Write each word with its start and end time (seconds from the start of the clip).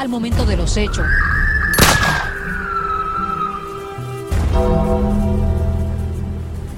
al 0.00 0.08
momento 0.08 0.46
de 0.46 0.56
los 0.56 0.78
hechos. 0.78 1.06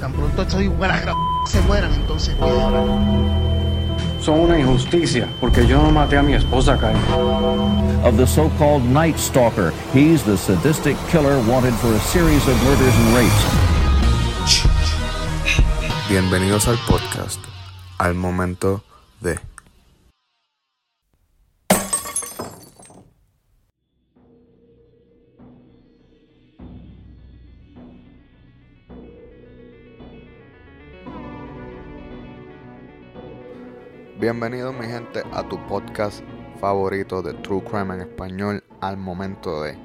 Tan 0.01 0.13
pronto 0.13 0.43
estos 0.43 0.61
igual 0.61 0.91
se 1.47 1.61
mueran, 1.61 1.93
entonces 1.95 2.35
Son 4.21 4.41
una 4.41 4.59
injusticia, 4.59 5.29
porque 5.41 5.65
yo 5.69 5.81
no 5.81 5.93
maté 5.93 6.19
a 6.19 6.23
mi 6.23 6.35
esposa, 6.35 6.77
Kyle. 6.77 6.97
Of 8.05 8.17
the 8.17 8.27
so-called 8.27 8.83
Night 8.87 9.17
Stalker, 9.17 9.73
he's 9.95 10.25
the 10.25 10.37
sadistic 10.37 10.97
killer 11.09 11.39
wanted 11.49 11.75
for 11.75 11.95
a 11.95 12.01
series 12.01 12.43
of 12.49 12.61
murders 12.65 12.95
and 12.97 13.15
rapes. 13.15 13.47
Bienvenidos 16.09 16.67
al 16.67 16.77
podcast, 16.89 17.39
al 17.99 18.15
momento 18.15 18.83
de... 19.21 19.52
Bienvenidos 34.23 34.73
mi 34.73 34.87
gente 34.87 35.25
a 35.33 35.43
tu 35.49 35.59
podcast 35.67 36.23
favorito 36.61 37.23
de 37.23 37.35
True 37.35 37.61
Crime 37.65 37.93
en 37.95 38.03
español 38.03 38.63
al 38.81 38.97
momento 38.97 39.65
de. 39.65 39.77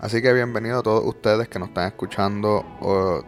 Así 0.00 0.22
que 0.22 0.32
bienvenidos 0.32 0.78
a 0.78 0.82
todos 0.82 1.04
ustedes 1.04 1.46
que 1.46 1.58
nos 1.58 1.68
están 1.68 1.88
escuchando 1.88 2.64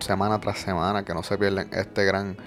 semana 0.01 0.41
tras 0.41 0.61
semana, 0.61 1.05
que 1.05 1.13
no 1.13 1.23
se 1.23 1.37
pierden 1.37 1.69
este 1.75 2.07
gran 2.07 2.39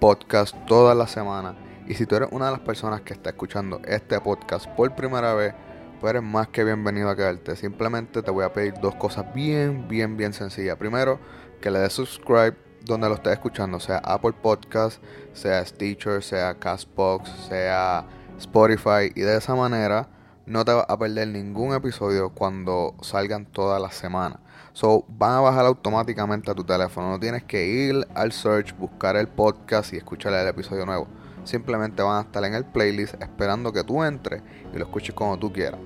podcast 0.00 0.56
toda 0.64 0.94
la 0.94 1.06
semana. 1.06 1.54
Y 1.86 1.92
si 1.92 2.06
tú 2.06 2.16
eres 2.16 2.30
una 2.32 2.46
de 2.46 2.52
las 2.52 2.60
personas 2.60 3.02
que 3.02 3.12
está 3.12 3.28
escuchando 3.28 3.82
este 3.84 4.18
podcast 4.22 4.66
por 4.68 4.94
primera 4.94 5.34
vez, 5.34 5.52
pues 6.00 6.12
eres 6.12 6.22
más 6.22 6.48
que 6.48 6.64
bienvenido 6.64 7.10
a 7.10 7.14
quedarte. 7.14 7.56
Simplemente 7.56 8.22
te 8.22 8.30
voy 8.30 8.46
a 8.46 8.54
pedir 8.54 8.72
dos 8.80 8.94
cosas 8.94 9.34
bien, 9.34 9.86
bien, 9.86 10.16
bien 10.16 10.32
sencillas. 10.32 10.78
Primero, 10.78 11.20
que 11.60 11.70
le 11.70 11.80
des 11.80 11.92
subscribe 11.92 12.56
donde 12.86 13.08
lo 13.08 13.16
estés 13.16 13.34
escuchando, 13.34 13.80
sea 13.80 13.98
Apple 13.98 14.32
Podcast, 14.40 15.02
sea 15.32 15.64
Stitcher, 15.64 16.22
sea 16.22 16.54
Castbox, 16.54 17.28
sea 17.48 18.06
Spotify, 18.38 19.12
y 19.14 19.20
de 19.20 19.36
esa 19.36 19.54
manera 19.54 20.08
no 20.46 20.64
te 20.64 20.72
vas 20.72 20.86
a 20.88 20.96
perder 20.96 21.28
ningún 21.28 21.74
episodio 21.74 22.30
cuando 22.30 22.94
salgan 23.02 23.46
todas 23.46 23.82
las 23.82 23.94
semanas. 23.94 24.38
So, 24.72 25.04
van 25.08 25.32
a 25.32 25.40
bajar 25.40 25.66
automáticamente 25.66 26.50
a 26.50 26.54
tu 26.54 26.62
teléfono. 26.62 27.10
No 27.10 27.18
tienes 27.18 27.42
que 27.42 27.66
ir 27.66 28.06
al 28.14 28.30
search, 28.30 28.76
buscar 28.76 29.16
el 29.16 29.26
podcast 29.26 29.92
y 29.92 29.96
escuchar 29.96 30.34
el 30.34 30.46
episodio 30.46 30.86
nuevo. 30.86 31.08
Simplemente 31.44 32.02
van 32.02 32.18
a 32.18 32.20
estar 32.26 32.44
en 32.44 32.54
el 32.54 32.64
playlist 32.64 33.14
esperando 33.20 33.72
que 33.72 33.84
tú 33.84 34.04
entres 34.04 34.42
y 34.72 34.78
lo 34.78 34.84
escuches 34.84 35.14
como 35.14 35.38
tú 35.38 35.52
quieras. 35.52 35.80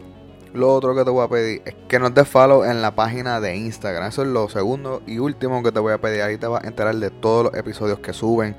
Lo 0.52 0.74
otro 0.74 0.96
que 0.96 1.04
te 1.04 1.10
voy 1.10 1.24
a 1.24 1.28
pedir 1.28 1.62
es 1.64 1.76
que 1.88 2.00
nos 2.00 2.12
des 2.12 2.26
follow 2.26 2.64
en 2.64 2.82
la 2.82 2.96
página 2.96 3.40
de 3.40 3.54
Instagram. 3.54 4.08
Eso 4.08 4.22
es 4.22 4.28
lo 4.28 4.48
segundo 4.48 5.00
y 5.06 5.18
último 5.18 5.62
que 5.62 5.70
te 5.70 5.78
voy 5.78 5.92
a 5.92 6.00
pedir. 6.00 6.22
Ahí 6.22 6.38
te 6.38 6.48
vas 6.48 6.64
a 6.64 6.66
enterar 6.66 6.96
de 6.96 7.10
todos 7.10 7.44
los 7.44 7.54
episodios 7.54 8.00
que 8.00 8.12
suben. 8.12 8.56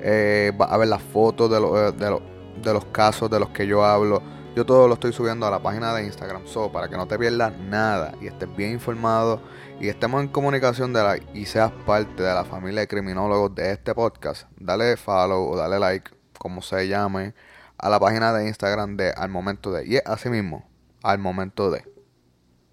Eh, 0.00 0.52
vas 0.56 0.72
a 0.72 0.78
ver 0.78 0.88
las 0.88 1.02
fotos 1.02 1.50
de, 1.50 1.58
eh, 1.58 2.18
de, 2.62 2.72
los 2.72 2.84
casos 2.86 3.28
de 3.28 3.38
los 3.38 3.50
que 3.50 3.66
yo 3.66 3.84
hablo. 3.84 4.22
Yo 4.56 4.64
todo 4.64 4.88
lo 4.88 4.94
estoy 4.94 5.12
subiendo 5.12 5.46
a 5.46 5.50
la 5.50 5.62
página 5.62 5.92
de 5.92 6.04
Instagram. 6.04 6.46
So, 6.46 6.72
para 6.72 6.88
que 6.88 6.96
no 6.96 7.06
te 7.06 7.18
pierdas 7.18 7.52
nada 7.58 8.14
y 8.22 8.26
estés 8.26 8.48
bien 8.56 8.72
informado 8.72 9.42
y 9.78 9.88
estemos 9.88 10.22
en 10.22 10.28
comunicación 10.28 10.94
de 10.94 11.02
la, 11.02 11.18
y 11.34 11.44
seas 11.44 11.72
parte 11.84 12.22
de 12.22 12.32
la 12.32 12.46
familia 12.46 12.80
de 12.80 12.88
criminólogos 12.88 13.54
de 13.54 13.72
este 13.72 13.94
podcast. 13.94 14.48
Dale 14.58 14.96
follow 14.96 15.50
o 15.50 15.56
dale 15.58 15.78
like, 15.78 16.10
como 16.38 16.62
se 16.62 16.88
llame, 16.88 17.34
a 17.76 17.90
la 17.90 18.00
página 18.00 18.32
de 18.32 18.48
Instagram 18.48 18.96
de 18.96 19.10
Al 19.10 19.28
Momento 19.28 19.72
de. 19.72 19.86
Y 19.86 19.98
así 20.06 20.30
mismo 20.30 20.64
al 21.04 21.18
momento 21.18 21.70
de. 21.70 21.84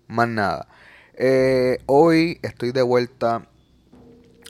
Más 0.08 0.28
nada. 0.28 0.68
Eh, 1.14 1.78
hoy 1.86 2.40
estoy 2.42 2.72
de 2.72 2.81
vuelta 2.81 3.47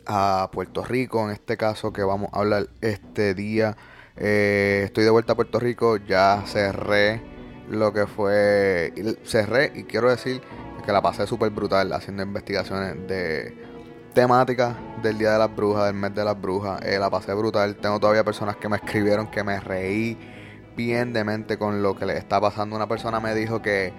a 0.06 0.50
Puerto 0.54 0.86
Rico, 0.86 1.26
en 1.26 1.32
este 1.32 1.58
caso 1.58 1.92
que 1.92 2.04
vamos 2.04 2.30
a 2.34 2.40
hablar 2.40 2.68
este 2.80 3.34
día. 3.34 3.76
Eh, 4.16 4.84
estoy 4.86 5.04
de 5.04 5.10
vuelta 5.10 5.34
a 5.34 5.36
Puerto 5.36 5.60
Rico, 5.60 5.98
ya 5.98 6.44
cerré 6.46 7.22
lo 7.70 7.92
que 7.94 8.08
fue, 8.08 8.94
cerré 9.24 9.72
y 9.76 9.84
quiero 9.84 10.10
decir 10.10 10.42
que 10.86 10.92
la 10.92 11.02
pasé 11.02 11.28
súper 11.28 11.52
brutal 11.52 11.94
haciendo 11.94 12.24
investigaciones 12.24 13.08
de 13.08 13.56
temáticas 14.14 14.76
del 15.02 15.18
Día 15.18 15.34
de 15.34 15.40
las 15.40 15.56
Brujas, 15.56 15.86
del 15.86 15.96
mes 15.96 16.14
de 16.14 16.24
las 16.24 16.40
Brujas. 16.40 16.82
Eh, 16.84 17.00
la 17.00 17.10
pasé 17.10 17.34
brutal. 17.34 17.76
Tengo 17.78 18.00
todavía 18.00 18.24
personas 18.24 18.58
que 18.58 18.68
me 18.70 18.78
escribieron 18.78 19.28
que 19.28 19.44
me 19.44 19.60
reí 19.60 20.18
bien 20.76 21.14
demente 21.14 21.58
con 21.58 21.82
lo 21.82 21.96
que 21.96 22.06
le 22.06 22.18
está 22.18 22.40
pasando. 22.40 22.76
Una 22.76 22.88
persona 22.88 23.20
me 23.20 23.36
dijo 23.36 23.62
que, 23.62 23.94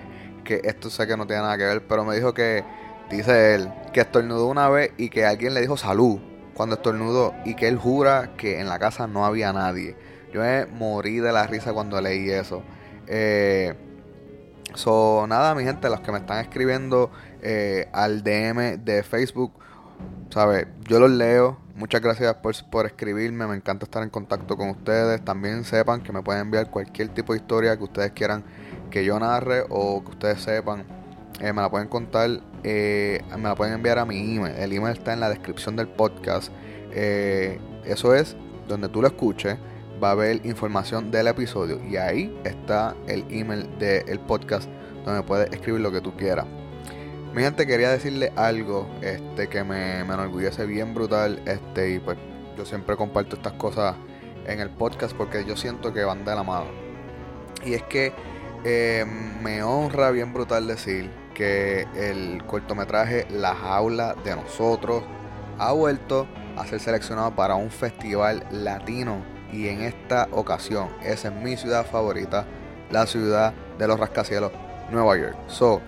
que 0.45 0.61
esto 0.65 0.91
sé 0.91 1.07
que 1.07 1.17
no 1.17 1.27
tiene 1.27 1.43
nada 1.43 1.57
que 1.59 1.65
ver, 1.65 1.87
pero 1.87 2.05
me 2.05 2.15
dijo 2.15 2.35
que, 2.35 2.65
dice 3.11 3.55
él, 3.55 3.69
que 3.93 4.01
estornudó 4.01 4.47
una 4.47 4.69
vez 4.69 4.93
y 4.97 5.09
que 5.09 5.25
alguien 5.25 5.55
le 5.55 5.61
dijo 5.61 5.77
salud 5.77 6.21
cuando 6.55 6.77
estornudó 6.77 7.35
y 7.45 7.55
que 7.55 7.69
él 7.69 7.79
jura 7.79 8.33
que 8.37 8.61
en 8.61 8.69
la 8.69 8.79
casa 8.79 9.07
no 9.07 9.25
había 9.25 9.53
nadie. 9.53 9.97
Yo 10.33 10.41
me 10.41 10.67
morí 10.67 11.19
de 11.19 11.33
la 11.33 11.47
risa 11.47 11.73
cuando 11.73 12.01
leí 12.01 12.31
eso. 12.31 12.63
Eh, 13.07 13.75
so, 14.75 15.27
nada, 15.29 15.55
mi 15.55 15.65
gente, 15.65 15.89
los 15.89 16.01
que 16.01 16.13
me 16.13 16.19
están 16.19 16.39
escribiendo 16.39 17.11
eh, 17.43 17.89
al 17.93 18.23
DM 18.23 18.83
de 18.85 19.03
Facebook, 19.03 19.53
¿sabes? 20.31 20.67
Yo 20.89 20.99
los 21.01 21.11
leo, 21.11 21.59
Muchas 21.75 22.03
gracias 22.03 22.35
por, 22.71 22.87
escribirme, 22.87 23.47
me 23.47 23.57
encanta 23.57 23.85
estar 23.85 24.03
en 24.03 24.11
contacto 24.11 24.57
con 24.59 24.69
ustedes. 24.69 25.25
También 25.25 25.65
sepan 25.65 26.03
que 26.03 26.13
me 26.13 26.23
pueden 26.23 26.43
enviar 26.43 26.71
cualquier 26.71 27.09
tipo 27.09 27.33
de 27.33 27.39
historia 27.39 27.77
que 27.79 27.85
ustedes 27.85 28.13
quieran 28.13 28.45
que 28.91 29.05
yo 29.05 29.19
narre 29.19 29.65
o 29.71 30.05
que 30.05 30.11
ustedes 30.11 30.43
sepan. 30.43 30.85
Eh, 31.41 31.53
me 31.53 31.63
la 31.63 31.71
pueden 31.71 31.89
contar, 31.89 32.29
eh, 32.63 33.23
me 33.37 33.45
la 33.45 33.55
pueden 33.55 33.75
enviar 33.75 33.99
a 33.99 34.05
mi 34.05 34.37
email. 34.37 34.55
El 34.57 34.73
email 34.73 34.97
está 34.97 35.15
en 35.15 35.21
la 35.21 35.31
descripción 35.31 35.75
del 35.75 35.89
podcast. 35.89 36.53
Eh, 36.93 37.59
eso 37.87 38.15
es 38.15 38.37
donde 38.69 38.91
tú 38.91 39.01
lo 39.01 39.09
escuches, 39.09 39.57
va 40.03 40.09
a 40.09 40.13
haber 40.13 40.45
información 40.45 41.11
del 41.11 41.29
episodio 41.29 41.81
y 41.89 41.97
ahí 41.97 42.39
está 42.45 42.95
el 43.09 43.25
email 43.31 43.67
del 43.79 44.21
podcast 44.21 44.69
donde 45.07 45.23
puedes 45.23 45.51
escribir 45.51 45.81
lo 45.81 45.91
que 45.91 46.03
tú 46.03 46.15
quieras. 46.17 46.47
Mi 47.35 47.43
gente, 47.43 47.67
quería 47.67 47.89
decirle 47.91 48.31
algo 48.37 48.87
este, 49.01 49.49
que 49.49 49.65
me, 49.65 50.05
me 50.05 50.15
enorgullece 50.15 50.67
bien 50.67 50.93
brutal. 50.93 51.41
Este, 51.47 51.95
y 51.95 51.99
pues 51.99 52.19
yo 52.59 52.67
siempre 52.67 52.95
comparto 52.97 53.37
estas 53.37 53.55
cosas 53.55 53.97
en 54.47 54.61
el 54.61 54.69
podcast 54.69 55.17
porque 55.17 55.45
yo 55.47 55.57
siento 55.57 55.95
que 55.95 56.05
van 56.05 56.27
de 56.27 56.35
la 56.35 56.43
mano. 56.43 56.67
Y 57.65 57.73
es 57.73 57.83
que 57.85 58.13
eh, 58.65 59.07
me 59.43 59.63
honra 59.63 60.11
bien 60.11 60.35
brutal 60.35 60.67
decir 60.67 61.11
que 61.35 61.87
el 61.95 62.45
cortometraje 62.47 63.27
La 63.31 63.55
Jaula 63.55 64.15
de 64.25 64.37
Nosotros 64.37 65.03
ha 65.59 65.73
vuelto 65.73 66.27
a 66.57 66.67
ser 66.67 66.81
seleccionado 66.81 67.35
para 67.35 67.55
un 67.55 67.71
festival 67.71 68.47
latino. 68.51 69.25
Y 69.51 69.69
en 69.69 69.83
esta 69.83 70.29
ocasión, 70.33 70.89
esa 71.03 71.29
es 71.29 71.35
mi 71.35 71.57
ciudad 71.57 71.87
favorita, 71.87 72.47
la 72.91 73.07
ciudad 73.07 73.55
de 73.79 73.87
los 73.87 73.99
rascacielos, 73.99 74.53
Nueva 74.91 75.17
York. 75.17 75.37
So, 75.49 75.81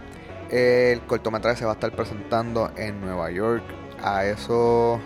el 0.50 1.00
cortometraje 1.06 1.59
se 1.59 1.65
va 1.65 1.72
a 1.72 1.75
estar 1.75 1.93
presentando 1.93 2.71
en 2.77 3.00
Nueva 3.00 3.31
York 3.31 3.65
a 4.03 4.25
eso 4.25 5.00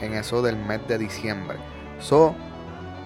en 0.00 0.14
eso 0.14 0.42
del 0.42 0.56
mes 0.56 0.86
de 0.88 0.98
diciembre. 0.98 1.58
So, 2.00 2.34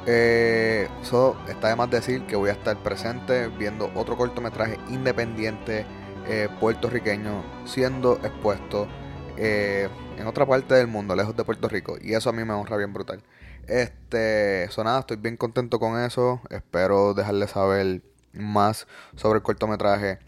eh, 0.07 0.89
so 1.03 1.37
está 1.49 1.69
de 1.69 1.77
más 1.77 1.91
decir 1.91 2.27
que 2.27 2.37
voy 2.37 2.51
a 2.51 2.53
estar 2.53 2.77
presente 2.83 3.49
viendo 3.49 3.91
otro 3.95 4.17
cortometraje 4.17 4.79
independiente 4.89 5.87
eh, 6.27 6.49
puertorriqueño 6.61 7.43
siendo 7.65 8.15
expuesto 8.17 8.89
eh, 9.37 9.89
en 10.19 10.27
otra 10.27 10.47
parte 10.47 10.75
del 10.75 10.89
mundo, 10.89 11.15
lejos 11.15 11.37
de 11.37 11.45
Puerto 11.45 11.69
Rico. 11.69 11.97
Y 12.01 12.15
eso 12.15 12.31
a 12.31 12.33
mí 12.33 12.45
me 12.45 12.55
honra 12.55 12.77
bien 12.77 12.93
brutal. 12.93 13.23
Este, 13.67 14.69
so 14.71 14.83
nada, 14.83 15.01
estoy 15.01 15.19
bien 15.19 15.37
contento 15.37 15.79
con 15.79 16.01
eso. 16.01 16.41
Espero 16.51 17.15
dejarles 17.15 17.50
saber 17.50 18.03
más 18.32 18.87
sobre 19.17 19.38
el 19.38 19.43
cortometraje 19.43 20.19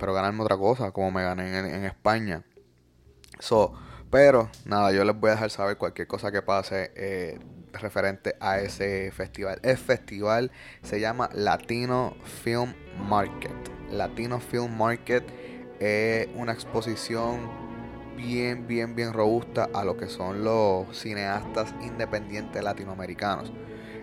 pero 0.00 0.14
ganarme 0.14 0.42
otra 0.42 0.56
cosa, 0.56 0.90
como 0.90 1.12
me 1.12 1.22
gané 1.22 1.58
en, 1.58 1.84
España. 1.84 2.42
So, 3.38 3.74
pero 4.10 4.48
nada, 4.64 4.90
yo 4.92 5.04
les 5.04 5.14
voy 5.14 5.28
a 5.28 5.34
dejar 5.34 5.50
saber 5.50 5.76
cualquier 5.76 6.08
cosa 6.08 6.32
que 6.32 6.40
pase 6.40 6.90
eh, 6.96 7.38
referente 7.74 8.34
a 8.40 8.58
ese 8.58 9.12
festival. 9.12 9.60
El 9.62 9.76
festival 9.76 10.50
se 10.82 10.98
llama 11.00 11.28
Latino 11.34 12.16
Film 12.42 12.74
Market. 12.98 13.52
Latino 13.90 14.40
Film 14.40 14.76
Market 14.76 15.24
es 15.78 16.28
una 16.34 16.52
exposición 16.52 17.50
bien, 18.16 18.66
bien, 18.66 18.96
bien 18.96 19.12
robusta 19.12 19.68
a 19.74 19.84
lo 19.84 19.98
que 19.98 20.08
son 20.08 20.44
los 20.44 20.98
cineastas 20.98 21.74
independientes 21.82 22.62
latinoamericanos. 22.62 23.52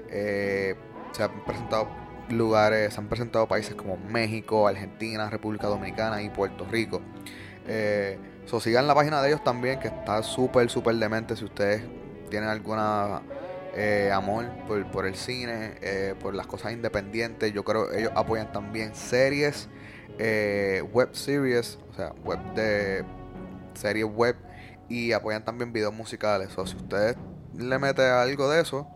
Eh, 0.09 0.75
se 1.11 1.23
han 1.23 1.43
presentado 1.43 2.06
lugares, 2.29 2.93
se 2.93 2.99
han 2.99 3.07
presentado 3.07 3.47
países 3.47 3.75
como 3.75 3.97
México, 3.97 4.67
Argentina, 4.67 5.29
República 5.29 5.67
Dominicana 5.67 6.21
y 6.21 6.29
Puerto 6.29 6.65
Rico. 6.69 7.01
Eh, 7.67 8.17
sigan 8.59 8.87
la 8.87 8.95
página 8.95 9.21
de 9.21 9.29
ellos 9.29 9.43
también, 9.43 9.79
que 9.79 9.87
está 9.87 10.23
súper, 10.23 10.69
súper 10.69 10.95
demente. 10.95 11.35
Si 11.35 11.45
ustedes 11.45 11.83
tienen 12.29 12.49
alguna 12.49 13.21
eh, 13.79 14.09
amor 14.11 14.47
por, 14.91 15.05
el 15.05 15.15
cine, 15.15 15.75
eh, 15.81 16.15
por 16.19 16.33
las 16.33 16.47
cosas 16.47 16.73
independientes. 16.73 17.53
Yo 17.53 17.63
creo 17.63 17.89
que 17.89 17.99
ellos 17.99 18.11
apoyan 18.15 18.51
también 18.51 18.95
series, 18.95 19.69
eh, 20.17 20.83
web 20.91 21.09
series, 21.13 21.77
o 21.91 21.93
sea, 21.93 22.11
web 22.23 22.39
de 22.55 23.05
series 23.75 24.05
web 24.05 24.35
y 24.89 25.11
apoyan 25.11 25.45
también 25.45 25.73
videos 25.73 25.93
musicales. 25.93 26.57
O 26.57 26.65
si 26.65 26.75
usted 26.75 27.15
le 27.55 27.77
mete 27.77 28.01
algo 28.01 28.49
de 28.49 28.61
eso, 28.61 28.87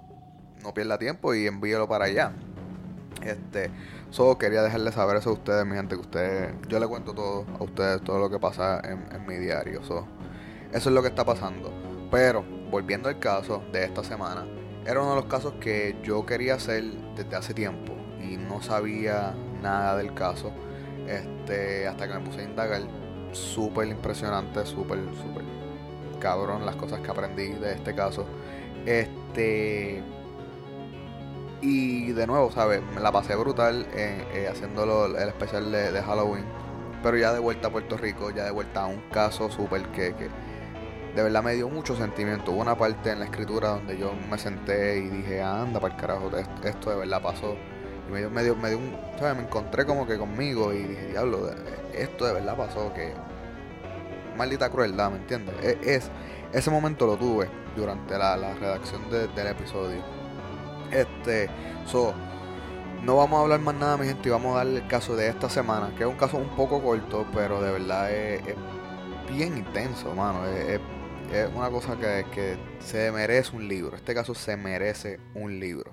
no 0.64 0.74
pierda 0.74 0.98
tiempo 0.98 1.36
y 1.36 1.46
envíelo 1.46 1.88
para 1.88 2.06
allá. 2.06 2.34
Este, 3.24 3.70
solo 4.10 4.38
quería 4.38 4.62
dejarles 4.64 4.96
saber 4.96 5.18
eso 5.18 5.30
a 5.30 5.34
ustedes, 5.34 5.66
mi 5.66 5.76
gente, 5.76 5.96
que 5.96 6.02
ustedes, 6.02 6.54
yo 6.68 6.80
le 6.80 6.88
cuento 6.88 7.14
todo 7.14 7.46
a 7.60 7.64
ustedes, 7.64 8.02
todo 8.02 8.20
lo 8.20 8.30
que 8.30 8.40
pasa 8.40 8.82
en, 8.84 9.26
mi 9.28 9.36
diario. 9.36 9.82
eso 9.82 10.06
es 10.72 10.86
lo 10.86 11.02
que 11.02 11.10
está 11.10 11.24
pasando. 11.24 11.72
Pero, 12.12 12.44
volviendo 12.70 13.10
al 13.10 13.20
caso 13.20 13.64
de 13.72 13.84
esta 13.84 14.04
semana, 14.04 14.46
era 14.86 15.02
uno 15.02 15.12
de 15.12 15.16
los 15.18 15.26
casos 15.26 15.54
que 15.60 15.96
yo 16.04 16.26
quería 16.26 16.56
hacer 16.56 16.84
desde 17.16 17.36
hace 17.36 17.54
tiempo 17.54 17.94
y 18.20 18.38
no 18.38 18.62
sabía 18.62 19.34
nada 19.62 19.98
del 19.98 20.14
caso. 20.14 20.52
Este, 21.08 21.88
hasta 21.88 22.08
que 22.08 22.14
me 22.14 22.20
puse 22.22 22.42
a 22.42 22.44
indagar, 22.44 22.82
súper 23.32 23.88
impresionante, 23.88 24.66
súper, 24.66 25.00
súper 25.22 25.44
cabrón 26.20 26.66
las 26.66 26.76
cosas 26.76 27.02
que 27.02 27.12
aprendí 27.12 27.48
de 27.48 27.74
este 27.74 27.94
caso. 27.94 28.26
Este. 28.86 30.02
Y 31.62 32.12
de 32.14 32.26
nuevo, 32.26 32.52
¿sabes? 32.52 32.82
Me 32.96 33.02
la 33.02 33.12
pasé 33.12 33.36
brutal 33.36 33.86
eh, 33.94 34.26
eh, 34.34 34.48
haciéndolo 34.50 35.06
el 35.06 35.30
especial 35.30 35.72
de, 35.72 36.02
Halloween. 36.02 36.46
Pero 37.04 37.18
ya 37.18 37.34
de 37.34 37.40
vuelta 37.40 37.68
a 37.68 37.72
Puerto 37.72 37.98
Rico, 37.98 38.32
ya 38.32 38.46
de 38.46 38.52
vuelta 38.52 38.84
a 38.84 38.88
un 38.88 39.02
caso 39.12 39.50
súper 39.50 39.84
que, 39.90 40.14
que 40.16 40.30
de 41.16 41.24
verdad 41.24 41.44
me 41.44 41.54
dio 41.54 41.70
mucho 41.70 41.96
sentimiento. 41.96 42.52
Hubo 42.52 42.62
una 42.62 42.76
parte 42.76 43.12
en 43.12 43.20
la 43.20 43.26
escritura 43.26 43.70
donde 43.70 43.98
yo 43.98 44.14
me 44.30 44.38
senté 44.38 44.98
y 44.98 45.10
dije, 45.10 45.42
anda 45.42 45.80
para 45.80 45.94
el 45.94 46.00
carajo, 46.00 46.32
esto 46.64 46.90
de 46.90 46.96
verdad 46.96 47.22
pasó. 47.22 47.56
Y 48.08 48.12
me 48.12 48.20
dio, 48.20 48.30
me 48.32 48.44
dio, 48.44 48.56
me 48.56 48.70
dio 48.70 48.78
un, 48.80 48.96
¿sabes? 49.20 49.36
Me 49.36 49.44
encontré 49.44 49.86
como 49.86 50.08
que 50.08 50.18
conmigo 50.18 50.74
y 50.74 50.84
dije, 50.84 51.10
diablo, 51.10 51.52
esto 51.94 52.26
de 52.26 52.34
verdad 52.34 52.58
pasó, 52.58 52.94
que 52.94 53.14
maldita 54.36 54.70
crueldad, 54.70 55.12
¿me 55.12 55.18
entiendes? 55.18 55.56
E, 55.62 55.78
es, 55.84 56.10
ese 56.54 56.72
momento 56.72 57.06
lo 57.06 57.18
tuve 57.18 57.50
durante 57.76 58.18
la, 58.18 58.36
redacción 58.56 59.10
del 59.10 59.48
episodio. 59.48 60.21
Este, 60.92 61.50
so, 61.86 62.14
no 63.04 63.16
vamos 63.16 63.40
a 63.40 63.42
hablar 63.44 63.60
más 63.62 63.76
nada, 63.76 63.98
mi 63.98 64.06
gente, 64.06 64.30
y 64.30 64.32
vamos 64.32 64.54
a 64.54 64.58
darle 64.60 64.80
el 64.82 64.88
caso 64.88 65.16
de 65.16 65.28
esta 65.28 65.50
semana, 65.50 65.92
que 65.98 66.04
es 66.04 66.10
un 66.10 66.16
caso 66.16 66.38
un 66.38 66.56
poco 66.56 66.82
corto, 66.82 67.26
pero 67.34 67.62
de 67.62 67.72
verdad 67.72 68.12
es, 68.12 68.42
bien 69.34 69.58
intenso, 69.58 70.14
mano. 70.14 70.46
Es, 70.46 70.80
una 71.56 71.70
cosa 71.70 71.96
que, 71.96 72.26
que, 72.34 72.58
se 72.80 73.10
merece 73.10 73.56
un 73.56 73.66
libro. 73.66 73.96
Este 73.96 74.14
caso 74.14 74.34
se 74.34 74.58
merece 74.58 75.18
un 75.34 75.62
libro. 75.62 75.90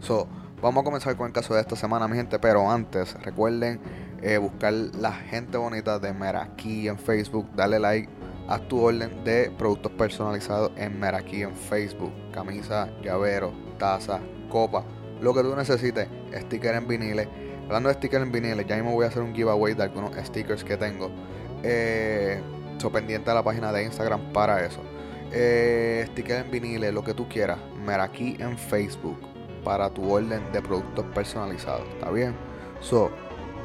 So, 0.00 0.26
vamos 0.60 0.82
a 0.82 0.84
comenzar 0.84 1.16
con 1.16 1.28
el 1.28 1.32
caso 1.32 1.54
de 1.54 1.60
esta 1.60 1.76
semana, 1.76 2.08
mi 2.08 2.16
gente, 2.16 2.40
pero 2.40 2.68
antes, 2.68 3.14
recuerden 3.22 3.80
eh, 4.20 4.38
buscar 4.38 4.72
la 4.72 5.12
gente 5.12 5.58
bonita 5.58 5.98
de 5.98 6.12
Meraki 6.12 6.88
en 6.88 6.98
Facebook, 6.98 7.48
darle 7.54 7.78
like 7.78 8.08
a 8.50 8.58
tu 8.58 8.82
orden 8.82 9.22
de 9.22 9.50
productos 9.56 9.92
personalizados 9.92 10.72
en 10.76 10.98
Meraki 10.98 11.42
en 11.42 11.54
Facebook, 11.54 12.12
camisa, 12.32 12.90
llavero, 13.00 13.52
taza, 13.78 14.20
copa, 14.48 14.84
lo 15.20 15.32
que 15.32 15.42
tú 15.42 15.54
necesites, 15.54 16.08
sticker 16.34 16.74
en 16.74 16.88
viniles. 16.88 17.28
Hablando 17.66 17.88
de 17.88 17.94
stickers 17.94 18.24
en 18.24 18.32
viniles, 18.32 18.66
ya 18.66 18.74
mismo 18.74 18.92
voy 18.92 19.04
a 19.04 19.08
hacer 19.08 19.22
un 19.22 19.32
giveaway 19.32 19.74
de 19.74 19.84
algunos 19.84 20.16
stickers 20.26 20.64
que 20.64 20.76
tengo. 20.76 21.10
Eh, 21.62 22.42
pendiente 22.92 23.30
a 23.30 23.34
la 23.34 23.44
página 23.44 23.72
de 23.72 23.84
Instagram 23.84 24.32
para 24.32 24.64
eso. 24.64 24.80
Eh, 25.32 26.06
sticker 26.08 26.44
en 26.44 26.50
vinile, 26.50 26.90
lo 26.90 27.04
que 27.04 27.14
tú 27.14 27.28
quieras. 27.28 27.58
Meraki 27.84 28.36
en 28.40 28.58
Facebook 28.58 29.18
para 29.62 29.90
tu 29.90 30.10
orden 30.10 30.50
de 30.52 30.60
productos 30.60 31.04
personalizados. 31.14 31.86
¿Está 31.90 32.10
bien? 32.10 32.34
So, 32.80 33.10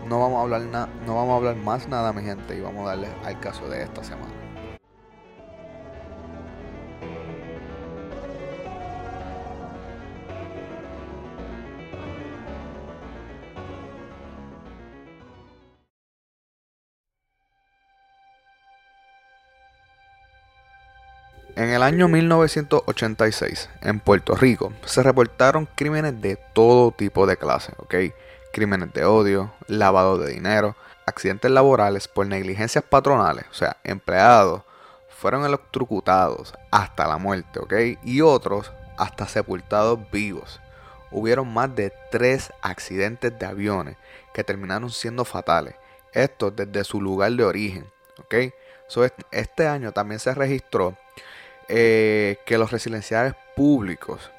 no 0.06 0.20
vamos 0.20 0.40
a 0.40 0.42
hablar 0.44 0.62
nada, 0.64 0.90
no 1.08 1.16
vamos 1.16 1.32
a 1.32 1.36
hablar 1.38 1.56
más 1.56 1.88
nada, 1.88 2.14
mi 2.14 2.22
gente, 2.22 2.56
y 2.56 2.60
vamos 2.60 2.86
a 2.86 2.90
darle 2.90 3.08
al 3.24 3.40
caso 3.40 3.68
de 3.70 3.82
esta 3.82 4.04
semana. 4.04 4.45
En 21.56 21.70
el 21.70 21.84
año 21.84 22.10
1986, 22.10 23.70
en 23.80 24.02
Puerto 24.02 24.36
Rico, 24.36 24.74
se 24.84 25.02
reportaron 25.02 25.70
crímenes 25.74 26.20
de 26.20 26.36
todo 26.36 26.92
tipo 26.92 27.26
de 27.26 27.38
clase, 27.38 27.72
¿ok? 27.78 27.96
Crímenes 28.52 28.92
de 28.92 29.06
odio, 29.06 29.54
lavado 29.68 30.18
de 30.18 30.34
dinero, 30.34 30.76
accidentes 31.06 31.50
laborales 31.50 32.10
por 32.10 32.28
negligencias 32.28 32.84
patronales, 32.84 33.46
o 33.50 33.54
sea, 33.54 33.78
empleados 33.86 34.64
fueron 35.08 35.46
electrocutados 35.46 36.54
hasta 36.72 37.08
la 37.08 37.18
muerte, 37.18 37.60
¿ok? 37.60 37.74
Y 38.04 38.20
otros 38.20 38.74
hasta 38.98 39.26
sepultados 39.26 40.00
vivos. 40.12 40.60
Hubieron 41.10 41.54
más 41.54 41.74
de 41.74 41.94
tres 42.12 42.52
accidentes 42.62 43.40
de 43.40 43.46
aviones 43.46 43.96
que 44.34 44.44
terminaron 44.44 44.92
siendo 44.92 45.24
fatales, 45.24 45.76
esto 46.12 46.52
desde 46.52 46.84
su 46.84 47.00
lugar 47.00 47.32
de 47.32 47.46
origen, 47.46 47.90
¿ok? 48.20 48.36
este 49.32 49.68
año 49.68 49.94
también 49.94 50.20
se 50.20 50.34
registró 50.34 50.96
eh, 51.68 52.38
que 52.46 52.58
los 52.58 52.72
residenciales 52.72 53.34
públicos, 53.56 54.32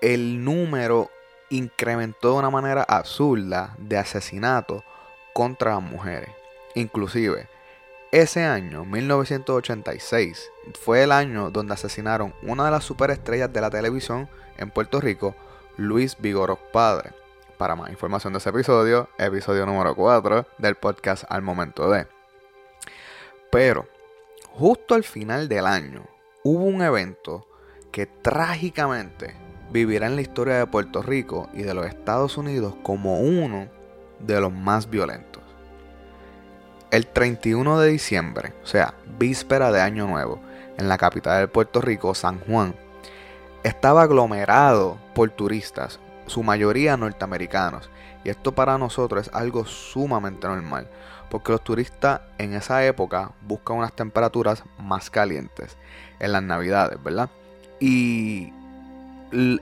el 0.00 0.44
número 0.44 1.10
incrementó 1.50 2.32
de 2.32 2.38
una 2.38 2.50
manera 2.50 2.82
absurda 2.82 3.74
de 3.78 3.96
asesinatos 3.96 4.82
contra 5.32 5.74
las 5.74 5.82
mujeres. 5.82 6.30
Inclusive, 6.74 7.48
ese 8.12 8.44
año, 8.44 8.84
1986, 8.84 10.50
fue 10.80 11.02
el 11.02 11.12
año 11.12 11.50
donde 11.50 11.74
asesinaron 11.74 12.34
una 12.42 12.66
de 12.66 12.70
las 12.70 12.84
superestrellas 12.84 13.52
de 13.52 13.60
la 13.60 13.70
televisión 13.70 14.28
en 14.58 14.70
Puerto 14.70 15.00
Rico, 15.00 15.34
Luis 15.76 16.16
Vigoró 16.18 16.56
Padre. 16.72 17.12
Para 17.58 17.74
más 17.74 17.90
información 17.90 18.32
de 18.32 18.38
ese 18.38 18.50
episodio, 18.50 19.08
episodio 19.18 19.66
número 19.66 19.94
4 19.94 20.46
del 20.58 20.76
podcast 20.76 21.24
Al 21.28 21.42
Momento 21.42 21.90
de. 21.90 22.06
Pero, 23.50 23.88
justo 24.58 24.94
al 24.94 25.04
final 25.04 25.48
del 25.48 25.66
año 25.66 26.06
hubo 26.42 26.64
un 26.64 26.80
evento 26.80 27.46
que 27.92 28.06
trágicamente 28.06 29.34
vivirá 29.70 30.06
en 30.06 30.16
la 30.16 30.22
historia 30.22 30.54
de 30.54 30.66
Puerto 30.66 31.02
Rico 31.02 31.48
y 31.52 31.62
de 31.62 31.74
los 31.74 31.86
Estados 31.86 32.38
Unidos 32.38 32.74
como 32.82 33.20
uno 33.20 33.68
de 34.18 34.40
los 34.40 34.52
más 34.52 34.88
violentos. 34.88 35.42
El 36.90 37.06
31 37.06 37.80
de 37.80 37.88
diciembre, 37.90 38.54
o 38.62 38.66
sea, 38.66 38.94
víspera 39.18 39.72
de 39.72 39.82
Año 39.82 40.06
Nuevo, 40.06 40.40
en 40.78 40.88
la 40.88 40.96
capital 40.96 41.40
de 41.40 41.48
Puerto 41.48 41.80
Rico, 41.80 42.14
San 42.14 42.40
Juan, 42.40 42.74
estaba 43.62 44.02
aglomerado 44.02 44.96
por 45.14 45.30
turistas, 45.30 45.98
su 46.26 46.42
mayoría 46.42 46.96
norteamericanos, 46.96 47.90
y 48.24 48.30
esto 48.30 48.54
para 48.54 48.78
nosotros 48.78 49.26
es 49.26 49.34
algo 49.34 49.66
sumamente 49.66 50.46
normal, 50.46 50.88
porque 51.36 51.52
los 51.52 51.62
turistas 51.62 52.22
en 52.38 52.54
esa 52.54 52.86
época 52.86 53.32
buscan 53.42 53.76
unas 53.76 53.92
temperaturas 53.92 54.64
más 54.78 55.10
calientes 55.10 55.76
en 56.18 56.32
las 56.32 56.42
navidades, 56.42 56.98
¿verdad? 57.02 57.28
Y 57.78 58.54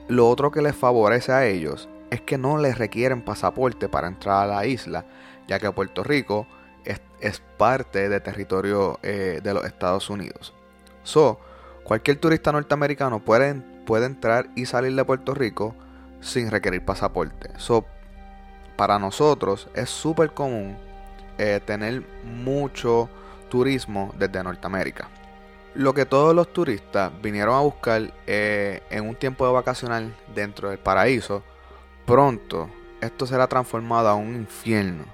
lo 0.07 0.29
otro 0.29 0.53
que 0.53 0.63
les 0.63 0.77
favorece 0.77 1.33
a 1.33 1.47
ellos 1.47 1.89
es 2.13 2.21
que 2.21 2.39
no 2.39 2.59
les 2.59 2.79
requieren 2.79 3.23
pasaporte 3.23 3.89
para 3.89 4.07
entrar 4.07 4.45
a 4.45 4.47
la 4.47 4.67
isla, 4.67 5.05
ya 5.49 5.59
que 5.59 5.69
Puerto 5.73 6.05
Rico 6.05 6.47
es, 6.85 7.43
parte 7.57 8.09
de 8.09 8.21
territorio 8.21 9.01
eh, 9.03 9.41
de 9.43 9.53
los 9.53 9.65
Estados 9.65 10.09
Unidos. 10.11 10.55
So, 11.03 11.41
cualquier 11.83 12.19
turista 12.19 12.53
norteamericano 12.53 13.19
puede, 13.19 13.53
puede 13.85 14.07
entrar 14.07 14.47
y 14.55 14.67
salir 14.67 14.95
de 14.95 15.05
Puerto 15.05 15.35
Rico 15.35 15.75
sin 16.21 16.53
requerir 16.53 16.85
pasaporte. 16.85 17.51
So, 17.57 17.85
para 18.77 19.01
nosotros 19.01 19.69
es 19.75 19.91
súper 19.91 20.31
común 20.35 20.84
eh, 21.39 21.61
tener 21.65 22.03
mucho 22.25 23.09
turismo 23.49 24.13
desde 24.19 24.43
Norteamérica. 24.43 25.09
Lo 25.75 25.93
que 25.93 26.07
todos 26.07 26.35
los 26.35 26.53
turistas 26.53 27.11
vinieron 27.21 27.57
a 27.57 27.61
buscar 27.61 28.13
eh, 28.27 28.83
en 28.91 29.09
un 29.09 29.17
tiempo 29.17 29.47
de 29.47 29.53
vacacional 29.53 30.15
dentro 30.35 30.71
del 30.71 30.79
paraíso, 30.79 31.43
pronto 32.07 32.71
esto 33.01 33.27
será 33.27 33.47
transformado 33.49 34.09
a 34.09 34.15
un 34.15 34.35
infierno, 34.35 35.05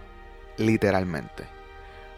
literalmente. 0.57 1.45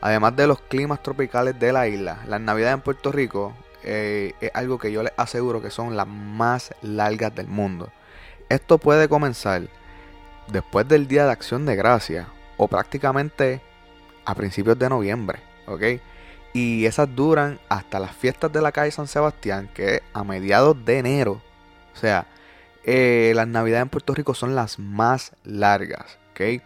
Además 0.00 0.34
de 0.34 0.48
los 0.48 0.60
climas 0.60 1.02
tropicales 1.02 1.58
de 1.58 1.72
la 1.72 1.86
isla, 1.86 2.18
las 2.26 2.40
navidades 2.40 2.74
en 2.74 2.80
Puerto 2.80 3.12
Rico 3.12 3.54
eh, 3.84 4.34
es 4.40 4.50
algo 4.54 4.78
que 4.78 4.92
yo 4.92 5.02
les 5.02 5.12
aseguro 5.16 5.62
que 5.62 5.70
son 5.70 5.96
las 5.96 6.06
más 6.08 6.74
largas 6.82 7.34
del 7.34 7.46
mundo. 7.46 7.90
Esto 8.48 8.78
puede 8.78 9.08
comenzar 9.08 9.62
después 10.48 10.86
del 10.88 11.08
Día 11.08 11.24
de 11.26 11.32
Acción 11.32 11.64
de 11.64 11.76
Gracia 11.76 12.26
o 12.56 12.68
prácticamente 12.68 13.60
a 14.24 14.34
principios 14.34 14.78
de 14.78 14.88
noviembre, 14.88 15.40
¿ok? 15.66 15.82
Y 16.52 16.84
esas 16.84 17.14
duran 17.14 17.58
hasta 17.68 17.98
las 17.98 18.14
fiestas 18.14 18.52
de 18.52 18.60
la 18.60 18.72
calle 18.72 18.90
San 18.90 19.06
Sebastián, 19.06 19.70
que 19.72 20.02
a 20.12 20.22
mediados 20.22 20.84
de 20.84 20.98
enero 20.98 21.40
O 21.94 21.96
sea, 21.96 22.26
eh, 22.84 23.32
las 23.34 23.48
navidades 23.48 23.82
en 23.82 23.88
Puerto 23.88 24.14
Rico 24.14 24.34
son 24.34 24.54
las 24.54 24.78
más 24.78 25.32
largas, 25.44 26.18
¿ok? 26.32 26.62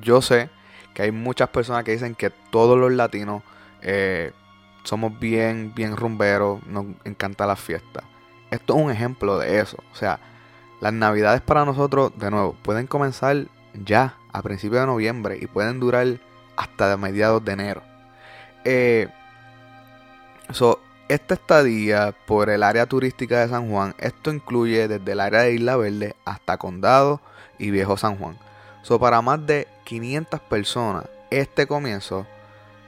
Yo 0.00 0.20
sé 0.20 0.50
que 0.94 1.02
hay 1.02 1.10
muchas 1.10 1.48
personas 1.48 1.84
que 1.84 1.92
dicen 1.92 2.14
que 2.14 2.30
todos 2.30 2.78
los 2.78 2.92
latinos 2.92 3.42
eh, 3.82 4.32
somos 4.84 5.18
bien, 5.18 5.72
bien 5.74 5.96
rumberos, 5.96 6.64
nos 6.66 6.86
encanta 7.04 7.46
la 7.46 7.56
fiesta. 7.56 8.04
Esto 8.50 8.76
es 8.76 8.82
un 8.82 8.90
ejemplo 8.90 9.38
de 9.38 9.60
eso. 9.60 9.78
O 9.92 9.96
sea, 9.96 10.20
las 10.80 10.92
navidades 10.92 11.40
para 11.40 11.64
nosotros, 11.64 12.12
de 12.16 12.30
nuevo, 12.30 12.56
pueden 12.62 12.86
comenzar 12.86 13.46
ya 13.74 14.16
a 14.32 14.42
principios 14.42 14.80
de 14.82 14.86
noviembre 14.86 15.38
y 15.40 15.46
pueden 15.46 15.80
durar 15.80 16.20
hasta 16.56 16.96
mediados 16.96 17.44
de 17.44 17.52
enero. 17.52 17.82
Eh, 18.64 19.08
esta 21.08 21.34
estadía 21.34 22.14
por 22.26 22.50
el 22.50 22.62
área 22.62 22.86
turística 22.86 23.40
de 23.40 23.48
San 23.48 23.70
Juan, 23.70 23.94
esto 23.98 24.32
incluye 24.32 24.88
desde 24.88 25.12
el 25.12 25.20
área 25.20 25.42
de 25.42 25.54
Isla 25.54 25.76
Verde 25.76 26.16
hasta 26.24 26.56
Condado 26.56 27.20
y 27.58 27.70
Viejo 27.70 27.96
San 27.96 28.16
Juan. 28.16 28.38
So, 28.82 28.98
para 28.98 29.22
más 29.22 29.46
de 29.46 29.68
500 29.84 30.40
personas, 30.40 31.04
este 31.30 31.66
comienzo 31.66 32.26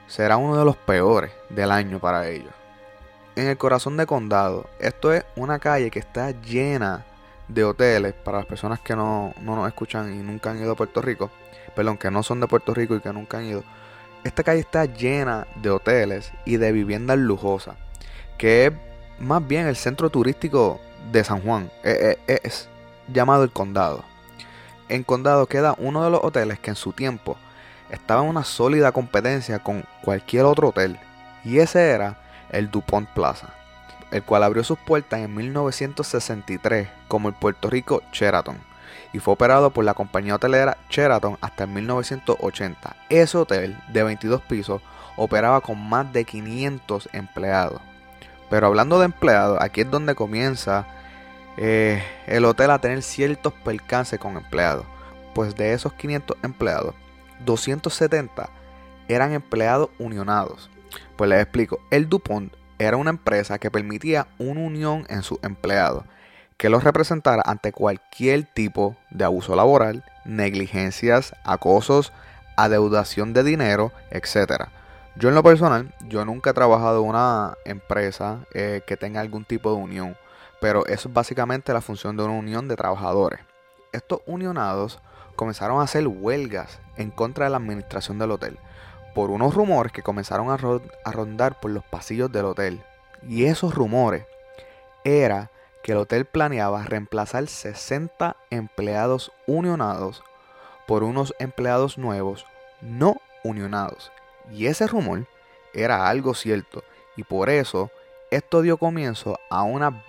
será 0.07 0.37
uno 0.37 0.57
de 0.57 0.65
los 0.65 0.77
peores 0.77 1.31
del 1.49 1.71
año 1.71 1.99
para 1.99 2.27
ellos. 2.29 2.53
En 3.35 3.47
el 3.47 3.57
corazón 3.57 3.97
de 3.97 4.05
Condado, 4.05 4.67
esto 4.79 5.13
es 5.13 5.23
una 5.35 5.59
calle 5.59 5.91
que 5.91 5.99
está 5.99 6.31
llena 6.31 7.05
de 7.47 7.63
hoteles 7.63 8.13
para 8.13 8.39
las 8.39 8.47
personas 8.47 8.79
que 8.79 8.95
no, 8.95 9.33
no 9.41 9.55
nos 9.55 9.67
escuchan 9.67 10.11
y 10.13 10.23
nunca 10.23 10.51
han 10.51 10.57
ido 10.57 10.71
a 10.71 10.75
Puerto 10.75 11.01
Rico, 11.01 11.29
perdón, 11.77 11.97
que 11.97 12.11
no 12.11 12.23
son 12.23 12.41
de 12.41 12.47
Puerto 12.47 12.73
Rico 12.73 12.95
y 12.95 12.99
que 12.99 13.13
nunca 13.13 13.37
han 13.37 13.45
ido. 13.45 13.63
Esta 14.25 14.43
calle 14.43 14.59
está 14.59 14.83
llena 14.83 15.47
de 15.55 15.69
hoteles 15.69 16.33
y 16.43 16.57
de 16.57 16.73
viviendas 16.73 17.17
lujosas 17.17 17.77
que 18.37 18.67
es 18.67 18.73
más 19.19 19.45
bien 19.45 19.67
el 19.67 19.75
centro 19.75 20.09
turístico 20.09 20.79
de 21.11 21.23
San 21.23 21.41
Juan. 21.41 21.71
Eh, 21.83 22.17
eh, 22.27 22.39
es, 22.43 22.69
llamado 23.11 23.43
el 23.43 23.51
Condado. 23.51 24.03
En 24.89 25.03
Condado 25.03 25.47
queda 25.47 25.75
uno 25.77 26.03
de 26.03 26.11
los 26.11 26.23
hoteles 26.23 26.59
que 26.59 26.69
en 26.69 26.75
su 26.75 26.93
tiempo 26.93 27.37
estaba 27.89 28.21
en 28.21 28.29
una 28.29 28.43
sólida 28.43 28.91
competencia 28.91 29.59
con 29.59 29.83
cualquier 30.01 30.45
otro 30.45 30.69
hotel. 30.69 30.99
Y 31.43 31.59
ese 31.59 31.89
era 31.89 32.21
el 32.49 32.69
DuPont 32.69 33.09
Plaza, 33.09 33.49
el 34.11 34.23
cual 34.23 34.43
abrió 34.43 34.63
sus 34.63 34.77
puertas 34.77 35.19
en 35.19 35.33
1963 35.33 36.89
como 37.07 37.29
el 37.29 37.35
Puerto 37.35 37.69
Rico 37.69 38.03
Sheraton 38.11 38.57
y 39.17 39.19
fue 39.19 39.33
operado 39.33 39.71
por 39.71 39.83
la 39.83 39.95
compañía 39.95 40.35
hotelera 40.35 40.77
Sheraton 40.91 41.39
hasta 41.41 41.63
el 41.63 41.71
1980. 41.71 42.95
Ese 43.09 43.37
hotel 43.39 43.75
de 43.91 44.03
22 44.03 44.43
pisos 44.43 44.79
operaba 45.15 45.59
con 45.61 45.89
más 45.89 46.13
de 46.13 46.23
500 46.23 47.09
empleados. 47.13 47.81
Pero 48.51 48.67
hablando 48.67 48.99
de 48.99 49.05
empleados, 49.05 49.57
aquí 49.59 49.81
es 49.81 49.89
donde 49.89 50.13
comienza 50.13 50.85
eh, 51.57 52.03
el 52.27 52.45
hotel 52.45 52.69
a 52.69 52.79
tener 52.79 53.01
ciertos 53.01 53.53
percances 53.53 54.19
con 54.19 54.37
empleados. 54.37 54.85
Pues 55.33 55.55
de 55.55 55.73
esos 55.73 55.93
500 55.93 56.37
empleados, 56.43 56.93
270 57.43 58.51
eran 59.07 59.33
empleados 59.33 59.89
unionados. 59.97 60.69
Pues 61.15 61.27
les 61.27 61.41
explico, 61.41 61.79
el 61.89 62.07
DuPont 62.07 62.53
era 62.77 62.97
una 62.97 63.09
empresa 63.09 63.57
que 63.57 63.71
permitía 63.71 64.27
una 64.37 64.61
unión 64.61 65.07
en 65.09 65.23
sus 65.23 65.39
empleados 65.41 66.03
que 66.57 66.69
los 66.69 66.83
representara 66.83 67.43
ante 67.45 67.71
cualquier 67.71 68.43
tipo 68.43 68.95
de 69.11 69.25
abuso 69.25 69.55
laboral, 69.55 70.03
negligencias, 70.25 71.35
acosos, 71.43 72.11
adeudación 72.55 73.33
de 73.33 73.43
dinero, 73.43 73.91
etc. 74.09 74.65
Yo 75.15 75.29
en 75.29 75.35
lo 75.35 75.43
personal, 75.43 75.93
yo 76.07 76.25
nunca 76.25 76.49
he 76.49 76.53
trabajado 76.53 77.01
en 77.03 77.09
una 77.09 77.55
empresa 77.65 78.39
eh, 78.53 78.81
que 78.85 78.97
tenga 78.97 79.21
algún 79.21 79.45
tipo 79.45 79.71
de 79.71 79.77
unión, 79.77 80.17
pero 80.59 80.85
eso 80.87 81.09
es 81.09 81.13
básicamente 81.13 81.73
la 81.73 81.81
función 81.81 82.17
de 82.17 82.23
una 82.23 82.33
unión 82.33 82.67
de 82.67 82.75
trabajadores. 82.75 83.39
Estos 83.91 84.21
unionados 84.25 84.99
comenzaron 85.35 85.79
a 85.79 85.83
hacer 85.83 86.07
huelgas 86.07 86.79
en 86.97 87.11
contra 87.11 87.45
de 87.45 87.51
la 87.51 87.57
administración 87.57 88.17
del 88.17 88.31
hotel 88.31 88.59
por 89.17 89.31
unos 89.31 89.55
rumores 89.55 89.91
que 89.91 90.03
comenzaron 90.03 90.51
a, 90.51 91.11
rondar 91.11 91.59
por 91.59 91.71
los 91.71 91.83
pasillos 91.83 92.31
del 92.31 92.45
hotel. 92.45 92.83
Y 93.27 93.45
esos 93.45 93.73
rumores 93.73 94.25
era 95.03 95.49
que 95.87 95.93
el 95.93 95.99
hotel 95.99 96.25
planeaba 96.25 96.83
reemplazar 96.83 97.47
60 97.47 98.35
empleados 98.49 99.31
unionados 99.45 100.21
por 100.85 101.01
unos 101.01 101.33
empleados 101.39 101.97
nuevos 101.97 102.45
no 102.81 103.15
unionados. 103.45 104.11
Y 104.51 104.65
ese 104.65 104.85
rumor 104.85 105.27
era 105.73 106.09
algo 106.09 106.33
cierto 106.33 106.83
y 107.15 107.23
por 107.23 107.49
eso 107.49 107.89
esto 108.31 108.61
dio 108.61 108.75
comienzo 108.75 109.39
a, 109.49 109.63
una, 109.63 110.03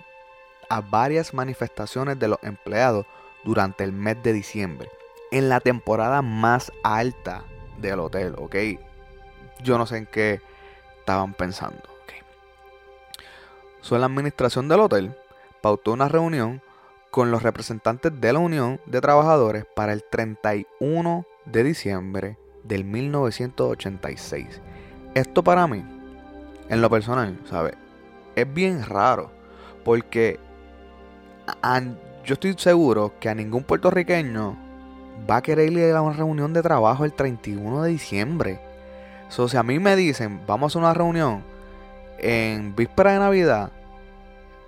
a 0.67 0.81
varias 0.81 1.33
manifestaciones 1.33 2.19
de 2.19 2.27
los 2.27 2.39
empleados 2.41 3.05
durante 3.45 3.85
el 3.85 3.93
mes 3.93 4.21
de 4.21 4.33
diciembre, 4.33 4.91
en 5.31 5.47
la 5.47 5.61
temporada 5.61 6.21
más 6.21 6.73
alta 6.83 7.45
del 7.77 8.01
hotel, 8.01 8.35
¿ok? 8.37 8.55
Yo 9.63 9.77
no 9.77 9.85
sé 9.85 9.95
en 9.95 10.07
qué 10.07 10.41
estaban 10.99 11.33
pensando, 11.33 11.83
¿ok? 12.03 12.13
So, 13.79 13.97
la 13.97 14.07
administración 14.07 14.67
del 14.67 14.81
hotel 14.81 15.15
pautó 15.61 15.93
una 15.93 16.07
reunión 16.07 16.61
con 17.11 17.31
los 17.31 17.43
representantes 17.43 18.19
de 18.19 18.33
la 18.33 18.39
Unión 18.39 18.79
de 18.85 19.01
Trabajadores 19.01 19.65
para 19.75 19.93
el 19.93 20.03
31 20.03 21.25
de 21.45 21.63
diciembre 21.63 22.37
del 22.63 22.83
1986. 22.85 24.61
Esto 25.15 25.43
para 25.43 25.67
mí, 25.67 25.83
en 26.69 26.81
lo 26.81 26.89
personal, 26.89 27.39
¿sabes? 27.49 27.73
Es 28.35 28.51
bien 28.53 28.85
raro. 28.85 29.31
Porque 29.83 30.39
yo 32.25 32.33
estoy 32.33 32.53
seguro 32.57 33.13
que 33.19 33.29
a 33.29 33.35
ningún 33.35 33.63
puertorriqueño 33.63 34.55
va 35.29 35.37
a 35.37 35.41
querer 35.41 35.71
ir 35.71 35.95
a 35.95 36.01
una 36.01 36.15
reunión 36.15 36.53
de 36.53 36.61
trabajo 36.61 37.05
el 37.05 37.13
31 37.13 37.83
de 37.83 37.89
diciembre. 37.89 38.59
So, 39.29 39.47
si 39.47 39.57
a 39.57 39.63
mí 39.63 39.79
me 39.79 39.95
dicen, 39.95 40.41
vamos 40.45 40.75
a 40.75 40.79
una 40.79 40.93
reunión 40.93 41.43
en 42.19 42.75
víspera 42.75 43.13
de 43.13 43.19
Navidad, 43.19 43.71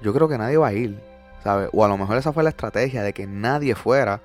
yo 0.02 0.14
creo 0.14 0.28
que 0.28 0.38
nadie 0.38 0.58
va 0.58 0.68
a 0.68 0.74
ir, 0.74 1.00
¿sabes? 1.44 1.70
O 1.74 1.86
a 1.86 1.88
lo 1.88 1.98
mejor 1.98 2.18
esa 2.18 2.34
fue 2.34 2.44
la 2.44 2.50
estrategia 2.50 3.04
de 3.04 3.14
que 3.14 3.28
nadie 3.28 3.76
fuera, 3.76 4.22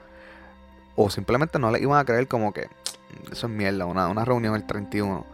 o 0.94 1.10
simplemente 1.10 1.58
no 1.58 1.70
le 1.70 1.80
iban 1.80 1.98
a 1.98 2.04
creer 2.04 2.28
como 2.28 2.52
que, 2.52 2.68
eso 3.30 3.46
es 3.46 3.52
mierda, 3.52 3.86
una, 3.86 4.08
una 4.08 4.24
reunión 4.24 4.54
el 4.54 4.66
31. 4.66 5.24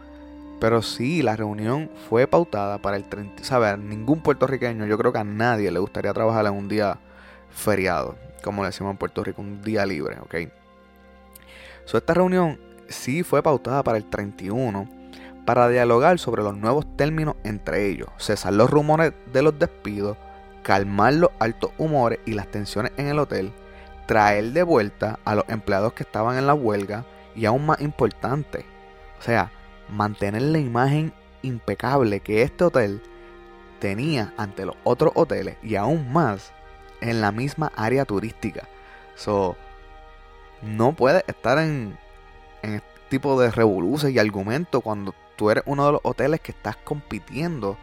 Pero 0.59 0.81
sí, 0.81 1.21
la 1.21 1.35
reunión 1.35 1.89
fue 2.09 2.27
pautada 2.27 2.77
para 2.77 2.95
el 2.95 3.03
30. 3.03 3.43
¿Sabes? 3.43 3.77
Ningún 3.77 4.21
puertorriqueño, 4.21 4.85
yo 4.85 4.97
creo 4.97 5.11
que 5.11 5.19
a 5.19 5.23
nadie 5.23 5.71
le 5.71 5.79
gustaría 5.79 6.13
trabajar 6.13 6.45
en 6.45 6.53
un 6.53 6.69
día 6.69 6.99
feriado, 7.49 8.15
como 8.43 8.61
le 8.61 8.69
decimos 8.69 8.91
en 8.91 8.97
Puerto 8.97 9.23
Rico, 9.23 9.41
un 9.41 9.61
día 9.61 9.85
libre, 9.85 10.17
¿ok? 10.21 10.35
So, 11.85 11.97
esta 11.97 12.13
reunión 12.13 12.59
sí 12.87 13.23
fue 13.23 13.43
pautada 13.43 13.83
para 13.83 13.97
el 13.97 14.09
31 14.09 14.87
para 15.45 15.67
dialogar 15.67 16.19
sobre 16.19 16.43
los 16.43 16.55
nuevos 16.55 16.85
términos 16.95 17.35
entre 17.43 17.87
ellos, 17.89 18.07
cesar 18.17 18.53
los 18.53 18.69
rumores 18.69 19.13
de 19.31 19.41
los 19.41 19.57
despidos, 19.59 20.17
calmar 20.63 21.13
los 21.13 21.29
altos 21.39 21.71
humores 21.77 22.19
y 22.25 22.33
las 22.33 22.47
tensiones 22.47 22.91
en 22.97 23.07
el 23.07 23.19
hotel, 23.19 23.53
traer 24.07 24.51
de 24.51 24.63
vuelta 24.63 25.19
a 25.25 25.35
los 25.35 25.45
empleados 25.47 25.93
que 25.93 26.03
estaban 26.03 26.37
en 26.37 26.47
la 26.47 26.53
huelga, 26.53 27.05
y 27.35 27.45
aún 27.45 27.65
más 27.65 27.81
importante, 27.81 28.65
o 29.19 29.21
sea, 29.21 29.51
mantener 29.89 30.41
la 30.41 30.59
imagen 30.59 31.13
impecable 31.41 32.19
que 32.19 32.41
este 32.41 32.63
hotel 32.63 33.01
tenía 33.79 34.33
ante 34.37 34.65
los 34.65 34.75
otros 34.83 35.11
hoteles 35.15 35.57
y 35.61 35.75
aún 35.75 36.11
más 36.11 36.53
en 37.01 37.21
la 37.21 37.31
misma 37.31 37.71
área 37.75 38.05
turística. 38.05 38.67
So, 39.15 39.57
no 40.61 40.93
puedes 40.93 41.23
estar 41.27 41.57
en, 41.57 41.97
en 42.61 42.75
este 42.75 42.87
tipo 43.09 43.39
de 43.39 43.51
revoluciones 43.51 44.15
y 44.15 44.19
argumentos 44.19 44.81
cuando 44.81 45.13
tú 45.35 45.49
eres 45.49 45.63
uno 45.67 45.85
de 45.85 45.91
los 45.93 46.01
hoteles 46.03 46.39
que 46.39 46.51
estás 46.51 46.77
compitiendo 46.77 47.77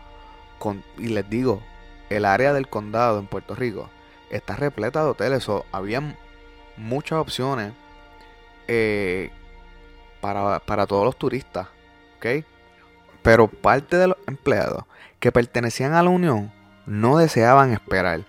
con, 0.59 0.83
y 0.97 1.09
les 1.09 1.29
digo, 1.29 1.63
el 2.11 2.25
área 2.25 2.53
del 2.53 2.69
condado 2.69 3.19
en 3.19 3.27
Puerto 3.27 3.55
Rico 3.55 3.89
está 4.31 4.57
repleta 4.57 5.03
de 5.03 5.11
hoteles. 5.11 5.45
So, 5.45 5.65
había 5.73 6.17
muchas 6.77 7.19
opciones 7.19 7.73
eh, 8.69 9.31
para, 10.21 10.87
todos 10.87 11.05
los 11.05 11.17
turistas. 11.17 11.69
Pero 13.23 13.49
parte 13.49 13.97
de 13.97 14.09
los 14.09 14.17
empleados 14.27 14.85
que 15.19 15.33
pertenecían 15.33 15.95
a 15.95 16.03
la 16.03 16.11
Unión 16.11 16.53
no 16.87 17.17
deseaban 17.17 17.73
esperar. 17.73 18.25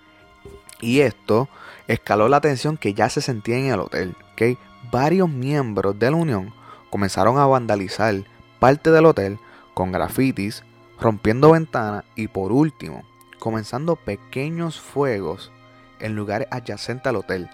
Y 0.80 1.00
esto 1.00 1.48
escaló 1.88 2.28
la 2.28 2.40
tensión 2.40 2.76
que 2.76 2.94
ya 2.94 3.08
se 3.08 3.20
sentía 3.20 3.58
en 3.58 3.66
el 3.66 3.80
hotel, 3.80 4.16
¿ok? 4.32 4.58
Varios 4.90 5.28
miembros 5.28 5.98
de 5.98 6.10
la 6.10 6.16
Unión 6.16 6.54
comenzaron 6.90 7.38
a 7.38 7.46
vandalizar 7.46 8.14
parte 8.58 8.90
del 8.90 9.06
hotel 9.06 9.38
con 9.74 9.92
grafitis, 9.92 10.64
rompiendo 11.00 11.52
ventanas 11.52 12.04
y 12.16 12.28
por 12.28 12.52
último, 12.52 13.04
comenzando 13.42 13.96
pequeños 13.96 14.78
fuegos 14.78 15.50
en 15.98 16.14
lugares 16.14 16.46
adyacentes 16.52 17.08
al 17.08 17.16
hotel. 17.16 17.50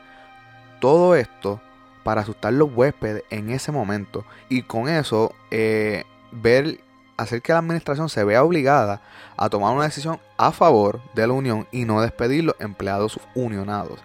Todo 0.83 1.15
esto 1.15 1.63
para 2.05 2.21
asustar 2.21 2.53
los 2.53 2.71
huéspedes 2.75 3.25
en 3.31 3.49
ese 3.49 3.73
momento 3.73 4.27
y 4.51 4.65
con 4.65 4.91
eso 4.91 5.33
eh, 5.51 6.05
ver 6.31 6.83
hacer 7.17 7.41
que 7.41 7.55
la 7.55 7.61
administración 7.61 8.11
se 8.11 8.23
vea 8.23 8.45
obligada 8.45 9.01
a 9.39 9.49
tomar 9.49 9.75
una 9.75 9.85
decisión 9.85 10.21
a 10.37 10.53
favor 10.53 11.01
de 11.15 11.27
la 11.27 11.33
unión 11.33 11.67
y 11.73 11.87
no 11.87 12.03
despedir 12.03 12.45
los 12.45 12.57
empleados 12.59 13.19
unionados. 13.35 13.99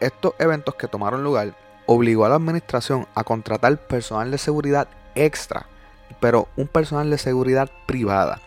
Estos 0.00 0.32
eventos 0.38 0.76
que 0.76 0.88
tomaron 0.88 1.22
lugar 1.22 1.54
obligó 1.84 2.24
a 2.24 2.30
la 2.30 2.36
administración 2.36 3.06
a 3.14 3.22
contratar 3.22 3.86
personal 3.86 4.30
de 4.30 4.38
seguridad 4.38 4.88
extra, 5.14 5.66
pero 6.20 6.48
un 6.56 6.68
personal 6.68 7.10
de 7.10 7.18
seguridad 7.18 7.70
privada, 7.84 8.40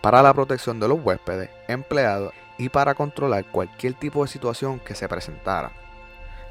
para 0.00 0.22
la 0.22 0.32
protección 0.32 0.78
de 0.78 0.86
los 0.86 1.04
huéspedes, 1.04 1.50
empleados 1.70 2.32
y 2.58 2.68
para 2.68 2.94
controlar 2.94 3.44
cualquier 3.46 3.94
tipo 3.94 4.22
de 4.22 4.30
situación 4.30 4.80
que 4.80 4.94
se 4.94 5.08
presentara. 5.08 5.72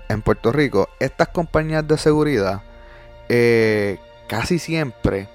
En 0.08 0.22
Puerto 0.22 0.52
Rico, 0.52 0.90
estas 1.00 1.28
compañías 1.28 1.88
de 1.88 1.98
seguridad 1.98 2.62
eh, 3.30 4.00
casi 4.28 4.58
siempre 4.58 5.28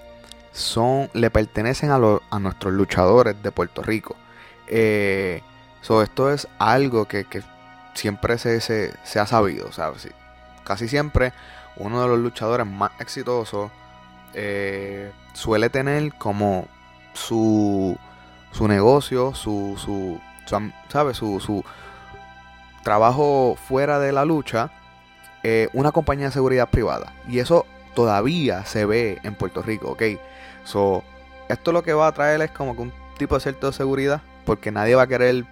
son, 0.52 1.08
le 1.12 1.30
pertenecen 1.30 1.90
a, 1.90 1.98
nuestros 2.38 2.72
luchadores 2.72 3.40
de 3.42 3.52
Puerto 3.52 3.82
Rico. 3.82 4.16
Eh, 4.66 5.42
esto 5.80 6.32
es 6.32 6.48
algo 6.58 7.04
que, 7.04 7.26
siempre 7.94 8.38
se, 8.38 8.92
ha 9.20 9.26
sabido. 9.26 9.70
casi 10.64 10.88
siempre 10.88 11.32
uno 11.76 12.02
de 12.02 12.08
los 12.08 12.18
luchadores 12.18 12.66
más 12.66 12.90
exitosos 12.98 13.70
eh, 14.32 15.12
suele 15.34 15.70
tener 15.70 16.14
como 16.14 16.66
su, 17.12 17.96
su 18.54 18.68
negocio, 18.68 19.34
su, 19.34 19.74
su, 19.76 20.20
su, 21.12 21.40
su 21.40 21.64
trabajo 22.84 23.56
fuera 23.68 23.98
de 23.98 24.12
la 24.12 24.24
lucha, 24.24 24.70
eh, 25.42 25.68
una 25.72 25.90
compañía 25.90 26.26
de 26.26 26.32
seguridad 26.32 26.70
privada. 26.70 27.12
Y 27.28 27.40
eso 27.40 27.66
todavía 27.94 28.64
se 28.64 28.86
ve 28.86 29.18
en 29.24 29.34
Puerto 29.34 29.60
Rico, 29.60 29.90
¿ok? 29.90 30.02
So, 30.62 31.02
esto 31.48 31.72
lo 31.72 31.82
que 31.82 31.94
va 31.94 32.06
a 32.06 32.12
traer 32.12 32.40
es 32.42 32.52
como 32.52 32.76
que 32.76 32.82
un 32.82 32.92
tipo 33.18 33.34
de 33.34 33.40
cierto 33.40 33.66
de 33.66 33.72
seguridad, 33.72 34.22
porque 34.46 34.70
nadie 34.70 34.94
va 34.94 35.02
a 35.02 35.06
querer 35.08 35.44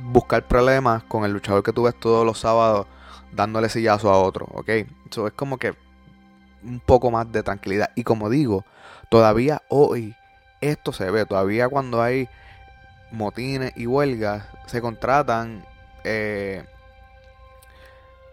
buscar 0.00 0.42
problemas 0.42 1.04
con 1.04 1.24
el 1.24 1.32
luchador 1.32 1.62
que 1.62 1.72
tú 1.72 1.84
ves 1.84 1.94
todos 1.98 2.26
los 2.26 2.40
sábados 2.40 2.86
dándole 3.32 3.68
sillazo 3.68 4.10
a 4.10 4.18
otro, 4.18 4.46
¿ok? 4.52 4.68
Eso 5.08 5.28
es 5.28 5.32
como 5.34 5.56
que 5.58 5.74
un 6.64 6.80
poco 6.80 7.12
más 7.12 7.30
de 7.30 7.44
tranquilidad. 7.44 7.90
Y 7.94 8.02
como 8.02 8.28
digo, 8.28 8.64
todavía 9.08 9.62
hoy 9.68 10.16
esto 10.60 10.92
se 10.92 11.10
ve, 11.10 11.26
todavía 11.26 11.68
cuando 11.68 12.02
hay 12.02 12.28
motines 13.10 13.72
y 13.76 13.86
huelgas, 13.86 14.44
se 14.66 14.80
contratan 14.80 15.64
eh, 16.04 16.64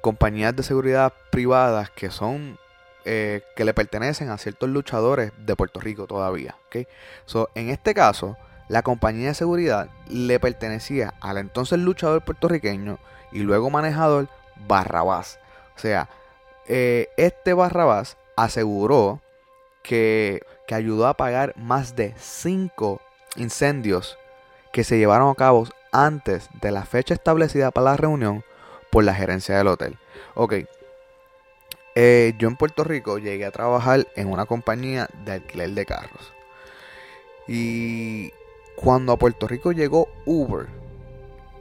compañías 0.02 0.56
de 0.56 0.64
seguridad 0.64 1.14
privadas 1.32 1.90
que 1.90 2.12
son 2.12 2.58
eh, 3.06 3.44
que 3.56 3.66
le 3.66 3.76
pertenecen 3.76 4.30
a 4.30 4.38
ciertos 4.40 4.68
luchadores 4.68 5.32
de 5.38 5.56
Puerto 5.56 5.80
Rico 5.80 6.08
todavía. 6.08 6.56
¿okay? 6.68 6.88
So, 7.26 7.50
en 7.54 7.70
este 7.70 7.94
caso, 7.94 8.36
la 8.68 8.82
compañía 8.82 9.28
de 9.28 9.36
seguridad 9.36 9.90
le 10.08 10.40
pertenecía 10.40 11.14
al 11.22 11.38
entonces 11.38 11.78
luchador 11.78 12.24
puertorriqueño 12.24 12.98
y 13.32 13.40
luego 13.40 13.70
manejador 13.70 14.28
Barrabás. 14.68 15.40
O 15.76 15.80
sea, 15.80 16.10
eh, 16.68 17.10
este 17.18 17.54
Barrabás 17.54 18.18
aseguró 18.36 19.22
que, 19.84 20.42
que 20.68 20.76
ayudó 20.76 21.08
a 21.08 21.12
apagar 21.12 21.54
más 21.58 21.96
de 21.96 22.14
5 22.18 23.02
incendios 23.36 24.18
que 24.72 24.84
se 24.84 24.98
llevaron 24.98 25.30
a 25.30 25.36
cabo 25.36 25.68
antes 25.92 26.50
de 26.62 26.72
la 26.72 26.86
fecha 26.86 27.14
establecida 27.14 27.72
para 27.72 27.92
la 27.92 27.98
reunión 27.98 28.44
por 28.92 29.04
la 29.04 29.14
gerencia 29.14 29.58
del 29.58 29.68
hotel. 29.68 29.98
Ok, 30.34 30.54
eh, 31.96 32.34
yo 32.38 32.50
en 32.50 32.58
Puerto 32.58 32.84
Rico 32.84 33.20
llegué 33.20 33.46
a 33.46 33.52
trabajar 33.52 34.06
en 34.16 34.30
una 34.30 34.46
compañía 34.46 35.08
de 35.24 35.34
alquiler 35.34 35.72
de 35.72 35.86
carros. 35.86 36.34
Y 37.48 38.32
cuando 38.76 39.14
a 39.14 39.18
Puerto 39.18 39.48
Rico 39.48 39.72
llegó 39.72 40.10
Uber, 40.26 40.68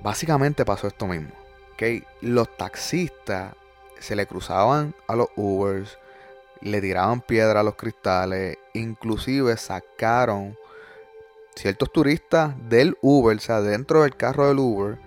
básicamente 0.02 0.64
pasó 0.64 0.88
esto 0.88 1.06
mismo. 1.06 1.30
¿okay? 1.74 2.02
Los 2.20 2.56
taxistas 2.56 3.54
se 4.00 4.16
le 4.16 4.26
cruzaban 4.26 4.94
a 5.06 5.14
los 5.14 5.28
Ubers, 5.36 5.98
le 6.64 6.80
tiraban 6.80 7.20
piedra 7.20 7.60
a 7.60 7.62
los 7.62 7.76
cristales, 7.76 8.58
inclusive 8.72 9.56
sacaron 9.56 10.58
ciertos 11.54 11.92
turistas 11.92 12.54
del 12.68 12.98
Uber, 13.00 13.36
o 13.36 13.40
sea, 13.40 13.60
dentro 13.60 14.02
del 14.02 14.16
carro 14.16 14.48
del 14.48 14.58
Uber, 14.58 14.98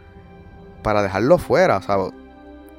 para 0.81 1.01
dejarlo 1.01 1.37
fuera, 1.37 1.81
¿sabes? 1.81 2.13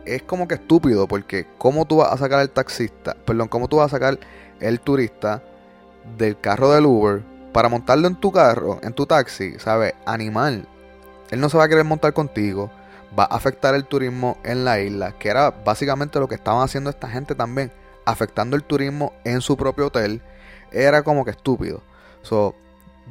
es 0.08 0.22
como 0.22 0.48
que 0.48 0.54
estúpido 0.54 1.06
porque 1.06 1.46
cómo 1.58 1.84
tú 1.84 1.98
vas 1.98 2.12
a 2.12 2.16
sacar 2.16 2.40
al 2.40 2.50
taxista, 2.50 3.14
perdón, 3.26 3.48
cómo 3.48 3.68
tú 3.68 3.76
vas 3.76 3.86
a 3.86 3.96
sacar 3.96 4.18
el 4.60 4.80
turista 4.80 5.42
del 6.16 6.40
carro 6.40 6.72
del 6.72 6.86
Uber 6.86 7.22
para 7.52 7.68
montarlo 7.68 8.08
en 8.08 8.16
tu 8.16 8.32
carro, 8.32 8.78
en 8.82 8.92
tu 8.92 9.06
taxi, 9.06 9.58
¿sabes? 9.58 9.94
Animal. 10.06 10.66
Él 11.30 11.40
no 11.40 11.48
se 11.48 11.58
va 11.58 11.64
a 11.64 11.68
querer 11.68 11.84
montar 11.84 12.12
contigo. 12.12 12.70
Va 13.18 13.24
a 13.24 13.36
afectar 13.36 13.74
el 13.74 13.84
turismo 13.84 14.38
en 14.44 14.64
la 14.64 14.80
isla, 14.80 15.12
que 15.18 15.28
era 15.28 15.50
básicamente 15.50 16.20
lo 16.20 16.28
que 16.28 16.34
estaban 16.34 16.62
haciendo 16.62 16.90
esta 16.90 17.08
gente 17.08 17.34
también, 17.34 17.72
afectando 18.08 18.56
el 18.56 18.64
turismo 18.64 19.12
en 19.24 19.42
su 19.42 19.56
propio 19.56 19.88
hotel. 19.88 20.22
Era 20.72 21.02
como 21.02 21.24
que 21.26 21.30
estúpido. 21.30 21.82
So, 22.22 22.54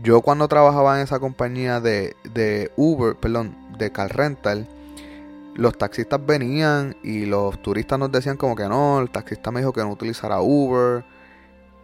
yo 0.01 0.21
cuando 0.21 0.47
trabajaba 0.47 0.97
en 0.97 1.03
esa 1.03 1.19
compañía 1.19 1.79
de, 1.79 2.15
de 2.23 2.71
Uber, 2.75 3.15
perdón, 3.15 3.55
de 3.77 3.91
car 3.91 4.15
rental, 4.15 4.67
los 5.53 5.77
taxistas 5.77 6.23
venían 6.25 6.95
y 7.03 7.25
los 7.25 7.61
turistas 7.61 7.99
nos 7.99 8.11
decían 8.11 8.37
como 8.37 8.55
que 8.55 8.67
no, 8.67 8.99
el 8.99 9.11
taxista 9.11 9.51
me 9.51 9.59
dijo 9.59 9.71
que 9.71 9.81
no 9.81 9.91
utilizara 9.91 10.41
Uber 10.41 11.05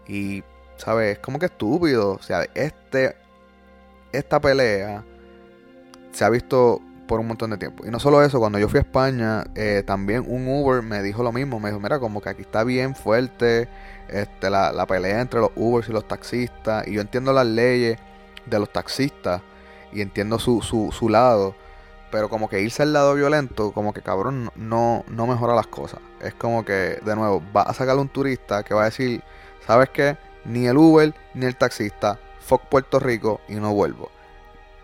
y, 0.08 0.44
¿sabes? 0.78 1.18
Es 1.18 1.20
como 1.20 1.38
que 1.38 1.46
estúpido. 1.46 2.14
O 2.14 2.22
sea, 2.22 2.46
este, 2.56 3.16
esta 4.12 4.42
pelea 4.42 5.04
se 6.12 6.26
ha 6.26 6.30
visto 6.30 6.82
por 7.08 7.20
un 7.20 7.28
montón 7.28 7.52
de 7.52 7.58
tiempo. 7.58 7.86
Y 7.86 7.90
no 7.90 8.00
solo 8.00 8.24
eso, 8.24 8.40
cuando 8.40 8.60
yo 8.60 8.70
fui 8.70 8.80
a 8.80 8.82
España, 8.82 9.44
eh, 9.56 9.84
también 9.86 10.24
un 10.28 10.48
Uber 10.48 10.82
me 10.82 11.02
dijo 11.02 11.24
lo 11.24 11.32
mismo. 11.32 11.60
Me 11.60 11.70
dijo, 11.70 11.80
mira, 11.80 12.00
como 12.00 12.22
que 12.22 12.30
aquí 12.30 12.42
está 12.42 12.64
bien 12.64 12.96
fuerte 12.96 13.68
este, 14.10 14.50
la, 14.50 14.72
la 14.72 14.86
pelea 14.86 15.22
entre 15.22 15.40
los 15.40 15.52
Ubers 15.56 15.90
y 15.90 15.92
los 15.92 16.08
taxistas. 16.08 16.88
Y 16.88 16.94
yo 16.94 17.02
entiendo 17.02 17.34
las 17.34 17.46
leyes 17.46 17.98
de 18.46 18.60
los 18.60 18.72
taxistas 18.72 19.42
y 19.92 20.02
entiendo 20.02 20.40
su, 20.40 20.62
su, 20.62 20.92
su 20.92 21.10
lado. 21.10 21.56
Pero 22.12 22.30
como 22.30 22.48
que 22.48 22.62
irse 22.62 22.84
al 22.84 22.94
lado 22.94 23.16
violento, 23.16 23.72
como 23.72 23.92
que 23.92 24.02
cabrón, 24.02 24.52
no, 24.56 25.04
no 25.08 25.26
mejora 25.26 25.56
las 25.56 25.68
cosas. 25.68 26.00
Es 26.22 26.34
como 26.36 26.64
que, 26.64 27.00
de 27.04 27.16
nuevo, 27.16 27.42
va 27.56 27.64
a 27.64 27.74
sacar 27.74 27.98
un 27.98 28.08
turista 28.08 28.64
que 28.64 28.76
va 28.76 28.84
a 28.84 28.86
decir, 28.86 29.24
¿sabes 29.66 29.90
qué? 29.90 30.18
Ni 30.46 30.68
el 30.68 30.78
Uber 30.78 31.14
ni 31.34 31.46
el 31.46 31.56
taxista, 31.56 32.20
fuck 32.40 32.62
Puerto 32.66 33.00
Rico 33.00 33.42
y 33.48 33.56
no 33.56 33.74
vuelvo. 33.74 34.12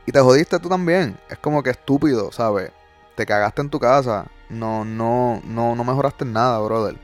Y 0.10 0.12
te 0.12 0.22
jodiste 0.22 0.58
tú 0.58 0.70
también. 0.70 1.20
Es 1.30 1.38
como 1.38 1.62
que 1.62 1.70
estúpido, 1.70 2.32
¿sabes? 2.32 2.72
Te 3.14 3.28
cagaste 3.28 3.62
en 3.62 3.70
tu 3.70 3.80
casa. 3.80 4.26
No, 4.50 4.84
no, 4.84 5.40
no, 5.46 5.76
no 5.76 5.84
mejoraste 5.84 6.26
nada, 6.26 6.58
brother. 6.62 6.98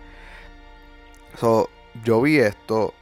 So, 1.39 1.69
yo 2.03 2.19
vi 2.19 2.39
esto 2.39 2.95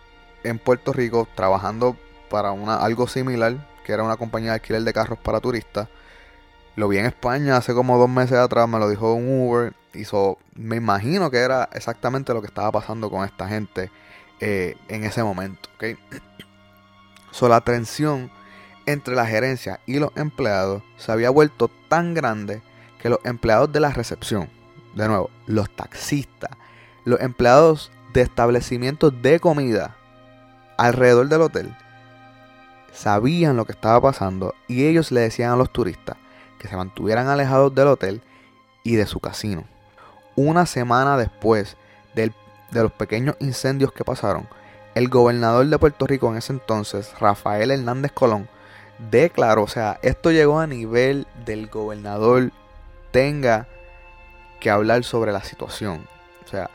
en 0.43 0.59
Puerto 0.59 0.91
Rico 0.91 1.25
trabajando 1.35 1.95
para 2.29 2.51
una, 2.51 2.75
algo 2.83 3.07
similar, 3.07 3.65
que 3.85 3.93
era 3.93 4.03
una 4.03 4.17
compañía 4.17 4.49
de 4.49 4.55
alquiler 4.55 4.81
de 4.81 4.91
carros 4.91 5.19
para 5.19 5.39
turistas. 5.39 5.87
Lo 6.75 6.89
vi 6.89 6.97
en 6.97 7.05
España 7.05 7.55
hace 7.55 7.73
como 7.73 7.97
dos 7.97 8.09
meses 8.09 8.39
atrás, 8.39 8.67
me 8.67 8.79
lo 8.79 8.89
dijo 8.89 9.13
un 9.13 9.47
Uber. 9.47 9.73
Y 9.93 10.03
me 10.55 10.75
imagino 10.75 11.31
que 11.31 11.37
era 11.37 11.69
exactamente 11.71 12.33
lo 12.33 12.41
que 12.41 12.47
estaba 12.47 12.73
pasando 12.73 13.09
con 13.09 13.23
esta 13.23 13.47
gente 13.47 13.89
eh, 14.41 14.75
en 14.89 15.05
ese 15.05 15.23
momento. 15.23 15.69
¿okay? 15.77 15.95
So, 17.31 17.47
la 17.47 17.61
tensión 17.61 18.29
entre 18.85 19.15
la 19.15 19.25
gerencia 19.25 19.79
y 19.85 19.99
los 19.99 20.11
empleados 20.15 20.83
se 20.97 21.11
había 21.11 21.29
vuelto 21.29 21.69
tan 21.89 22.13
grande 22.13 22.61
que 22.99 23.09
los 23.09 23.19
empleados 23.23 23.71
de 23.71 23.79
la 23.79 23.89
recepción, 23.89 24.49
de 24.95 25.07
nuevo, 25.07 25.29
los 25.45 25.69
taxistas, 25.75 26.51
los 27.05 27.19
empleados 27.19 27.91
de 28.13 28.21
establecimientos 28.21 29.21
de 29.21 29.39
comida 29.39 29.95
alrededor 30.77 31.27
del 31.27 31.41
hotel, 31.41 31.75
sabían 32.93 33.57
lo 33.57 33.65
que 33.65 33.73
estaba 33.73 33.99
pasando 34.01 34.55
y 34.67 34.85
ellos 34.85 35.11
le 35.11 35.21
decían 35.21 35.51
a 35.51 35.55
los 35.55 35.71
turistas, 35.71 36.15
que 36.59 36.67
se 36.67 36.77
mantuvieran 36.77 37.27
alejados 37.27 37.75
del 37.75 37.87
hotel 37.87 38.21
y 38.83 38.95
de 38.95 39.05
su 39.05 39.19
casino. 39.19 39.65
Una 40.35 40.65
semana 40.65 41.17
después 41.17 41.75
de 42.15 42.31
los 42.71 42.91
pequeños 42.91 43.35
incendios 43.39 43.91
que 43.91 44.03
pasaron, 44.03 44.47
el 44.95 45.09
gobernador 45.09 45.65
de 45.65 45.77
Puerto 45.77 46.07
Rico 46.07 46.29
en 46.29 46.37
ese 46.37 46.53
entonces, 46.53 47.13
Rafael 47.19 47.71
Hernández 47.71 48.11
Colón, 48.11 48.47
declaró, 49.09 49.63
o 49.63 49.67
sea, 49.67 49.99
esto 50.01 50.31
llegó 50.31 50.59
a 50.59 50.67
nivel 50.67 51.27
del 51.45 51.67
gobernador 51.67 52.51
tenga 53.11 53.67
que 54.59 54.69
hablar 54.69 55.03
sobre 55.03 55.31
la 55.31 55.43
situación. 55.43 56.07
O 56.45 56.47
sea, 56.49 56.69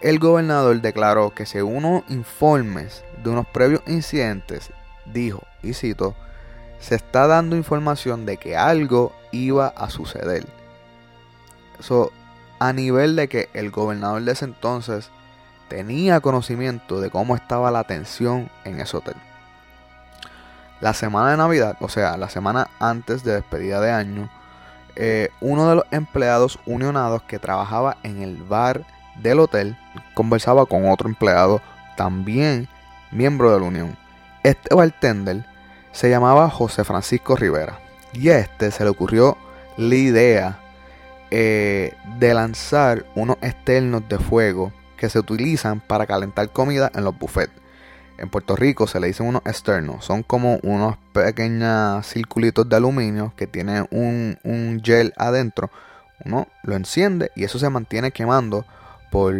el 0.00 0.18
gobernador 0.18 0.80
declaró 0.80 1.34
que 1.34 1.46
según 1.46 1.84
unos 1.84 2.04
informes 2.08 3.04
de 3.22 3.30
unos 3.30 3.46
previos 3.46 3.82
incidentes, 3.86 4.70
dijo, 5.04 5.42
y 5.62 5.74
cito, 5.74 6.14
se 6.78 6.94
está 6.94 7.26
dando 7.26 7.56
información 7.56 8.24
de 8.24 8.38
que 8.38 8.56
algo 8.56 9.12
iba 9.32 9.68
a 9.68 9.90
suceder. 9.90 10.46
Eso 11.78 12.12
a 12.58 12.72
nivel 12.72 13.16
de 13.16 13.28
que 13.28 13.48
el 13.52 13.70
gobernador 13.70 14.22
de 14.22 14.32
ese 14.32 14.46
entonces 14.46 15.10
tenía 15.68 16.20
conocimiento 16.20 17.00
de 17.00 17.10
cómo 17.10 17.36
estaba 17.36 17.70
la 17.70 17.84
tensión 17.84 18.50
en 18.64 18.80
ese 18.80 18.96
hotel. 18.96 19.16
La 20.80 20.94
semana 20.94 21.32
de 21.32 21.36
Navidad, 21.36 21.76
o 21.80 21.88
sea, 21.88 22.16
la 22.16 22.30
semana 22.30 22.68
antes 22.78 23.22
de 23.22 23.34
despedida 23.34 23.80
de 23.80 23.90
año, 23.90 24.30
eh, 24.96 25.28
uno 25.40 25.68
de 25.68 25.76
los 25.76 25.84
empleados 25.90 26.58
unionados 26.66 27.22
que 27.22 27.38
trabajaba 27.38 27.98
en 28.02 28.22
el 28.22 28.42
bar 28.42 28.84
del 29.16 29.40
hotel 29.40 29.76
conversaba 30.14 30.66
con 30.66 30.88
otro 30.88 31.08
empleado 31.08 31.60
también 31.96 32.68
miembro 33.10 33.52
de 33.52 33.60
la 33.60 33.66
unión. 33.66 33.96
Este 34.42 34.74
bartender 34.74 35.44
se 35.92 36.08
llamaba 36.08 36.48
José 36.48 36.84
Francisco 36.84 37.36
Rivera 37.36 37.78
y 38.12 38.30
a 38.30 38.38
este 38.38 38.70
se 38.70 38.84
le 38.84 38.90
ocurrió 38.90 39.36
la 39.76 39.94
idea 39.94 40.58
eh, 41.30 41.94
de 42.18 42.34
lanzar 42.34 43.04
unos 43.14 43.36
externos 43.42 44.08
de 44.08 44.18
fuego 44.18 44.72
que 44.96 45.08
se 45.08 45.18
utilizan 45.18 45.80
para 45.80 46.06
calentar 46.06 46.50
comida 46.50 46.90
en 46.94 47.04
los 47.04 47.18
buffets. 47.18 47.52
En 48.20 48.28
Puerto 48.28 48.54
Rico 48.54 48.86
se 48.86 49.00
le 49.00 49.06
dicen 49.06 49.26
unos 49.26 49.40
externos, 49.46 50.04
son 50.04 50.22
como 50.22 50.58
unos 50.62 50.98
pequeños 51.14 52.06
circulitos 52.06 52.68
de 52.68 52.76
aluminio 52.76 53.32
que 53.34 53.46
tienen 53.46 53.88
un, 53.90 54.38
un 54.44 54.82
gel 54.84 55.14
adentro. 55.16 55.70
Uno 56.26 56.46
lo 56.62 56.76
enciende 56.76 57.32
y 57.34 57.44
eso 57.44 57.58
se 57.58 57.70
mantiene 57.70 58.10
quemando 58.10 58.66
por 59.10 59.34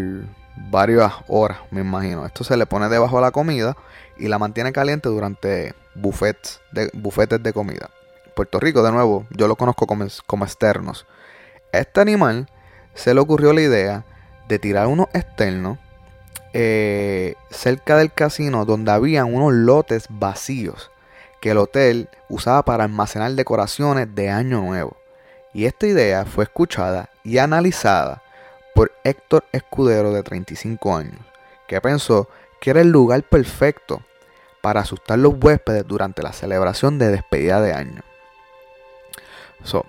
varias 0.70 1.12
horas, 1.28 1.58
me 1.70 1.82
imagino. 1.82 2.24
Esto 2.24 2.42
se 2.42 2.56
le 2.56 2.64
pone 2.64 2.88
debajo 2.88 3.16
de 3.16 3.22
la 3.22 3.32
comida 3.32 3.76
y 4.16 4.28
la 4.28 4.38
mantiene 4.38 4.72
caliente 4.72 5.10
durante 5.10 5.74
de, 5.94 6.90
bufetes 6.94 7.42
de 7.42 7.52
comida. 7.52 7.90
Puerto 8.34 8.60
Rico, 8.60 8.82
de 8.82 8.92
nuevo, 8.92 9.26
yo 9.28 9.46
lo 9.46 9.56
conozco 9.56 9.86
como, 9.86 10.06
como 10.26 10.46
externos. 10.46 11.06
Este 11.72 12.00
animal 12.00 12.48
se 12.94 13.12
le 13.12 13.20
ocurrió 13.20 13.52
la 13.52 13.60
idea 13.60 14.04
de 14.48 14.58
tirar 14.58 14.86
unos 14.86 15.08
externos 15.12 15.78
eh, 16.52 17.34
cerca 17.50 17.96
del 17.96 18.12
casino 18.12 18.64
donde 18.64 18.90
había 18.90 19.24
unos 19.24 19.52
lotes 19.52 20.06
vacíos 20.08 20.90
que 21.40 21.50
el 21.52 21.58
hotel 21.58 22.08
usaba 22.28 22.64
para 22.64 22.84
almacenar 22.84 23.32
decoraciones 23.32 24.14
de 24.14 24.30
Año 24.30 24.60
Nuevo. 24.60 24.96
Y 25.52 25.64
esta 25.64 25.86
idea 25.86 26.24
fue 26.26 26.44
escuchada 26.44 27.10
y 27.24 27.38
analizada 27.38 28.22
por 28.74 28.92
Héctor 29.04 29.44
Escudero 29.52 30.12
de 30.12 30.22
35 30.22 30.96
años, 30.96 31.20
que 31.66 31.80
pensó 31.80 32.28
que 32.60 32.70
era 32.70 32.80
el 32.82 32.90
lugar 32.90 33.22
perfecto 33.24 34.02
para 34.60 34.80
asustar 34.80 35.18
los 35.18 35.34
huéspedes 35.40 35.86
durante 35.86 36.22
la 36.22 36.32
celebración 36.32 36.98
de 36.98 37.08
despedida 37.08 37.60
de 37.60 37.72
año. 37.72 38.02
So, 39.64 39.86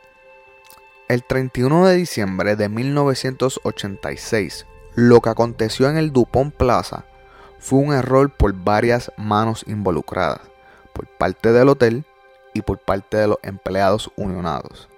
el 1.07 1.23
31 1.23 1.87
de 1.87 1.95
diciembre 1.97 2.55
de 2.55 2.69
1986, 2.69 4.65
lo 4.95 5.21
que 5.21 5.29
aconteció 5.29 5.89
en 5.89 5.97
el 5.97 6.11
Dupont 6.11 6.53
Plaza 6.53 7.05
fue 7.59 7.79
un 7.79 7.93
error 7.93 8.29
por 8.29 8.53
varias 8.53 9.11
manos 9.17 9.63
involucradas, 9.67 10.41
por 10.93 11.07
parte 11.07 11.51
del 11.51 11.69
hotel 11.69 12.05
y 12.53 12.61
por 12.61 12.79
parte 12.79 13.17
de 13.17 13.27
los 13.27 13.37
empleados 13.43 14.11
unionados. 14.15 14.89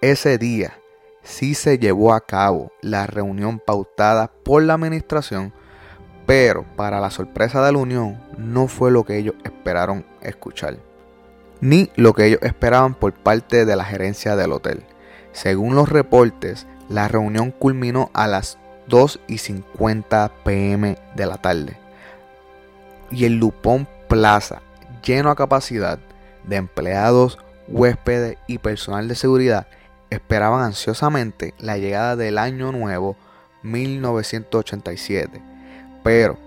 Ese 0.00 0.38
día 0.38 0.78
sí 1.22 1.54
se 1.54 1.78
llevó 1.78 2.14
a 2.14 2.22
cabo 2.22 2.72
la 2.80 3.06
reunión 3.06 3.58
pautada 3.58 4.30
por 4.44 4.62
la 4.62 4.74
administración, 4.74 5.52
pero 6.26 6.64
para 6.76 7.00
la 7.00 7.10
sorpresa 7.10 7.64
de 7.64 7.72
la 7.72 7.78
unión 7.78 8.18
no 8.38 8.66
fue 8.66 8.90
lo 8.90 9.04
que 9.04 9.18
ellos 9.18 9.34
esperaron 9.44 10.06
escuchar, 10.22 10.78
ni 11.60 11.90
lo 11.96 12.14
que 12.14 12.26
ellos 12.26 12.40
esperaban 12.42 12.94
por 12.94 13.12
parte 13.12 13.66
de 13.66 13.76
la 13.76 13.84
gerencia 13.84 14.36
del 14.36 14.52
hotel. 14.52 14.82
Según 15.32 15.74
los 15.74 15.88
reportes, 15.88 16.66
la 16.88 17.06
reunión 17.08 17.52
culminó 17.52 18.10
a 18.14 18.26
las 18.26 18.58
2 18.90 19.20
y 19.28 19.38
50 19.38 20.30
pm 20.44 20.98
de 21.16 21.26
la 21.26 21.38
tarde. 21.38 21.78
Y 23.10 23.24
el 23.24 23.38
Lupón 23.38 23.88
Plaza, 24.08 24.60
lleno 25.02 25.30
a 25.30 25.36
capacidad 25.36 25.98
de 26.44 26.56
empleados, 26.56 27.38
huéspedes 27.68 28.36
y 28.46 28.58
personal 28.58 29.08
de 29.08 29.14
seguridad, 29.14 29.66
esperaban 30.10 30.62
ansiosamente 30.62 31.54
la 31.58 31.78
llegada 31.78 32.16
del 32.16 32.36
año 32.36 32.72
nuevo 32.72 33.16
1987. 33.62 35.42
Pero, 36.02 36.38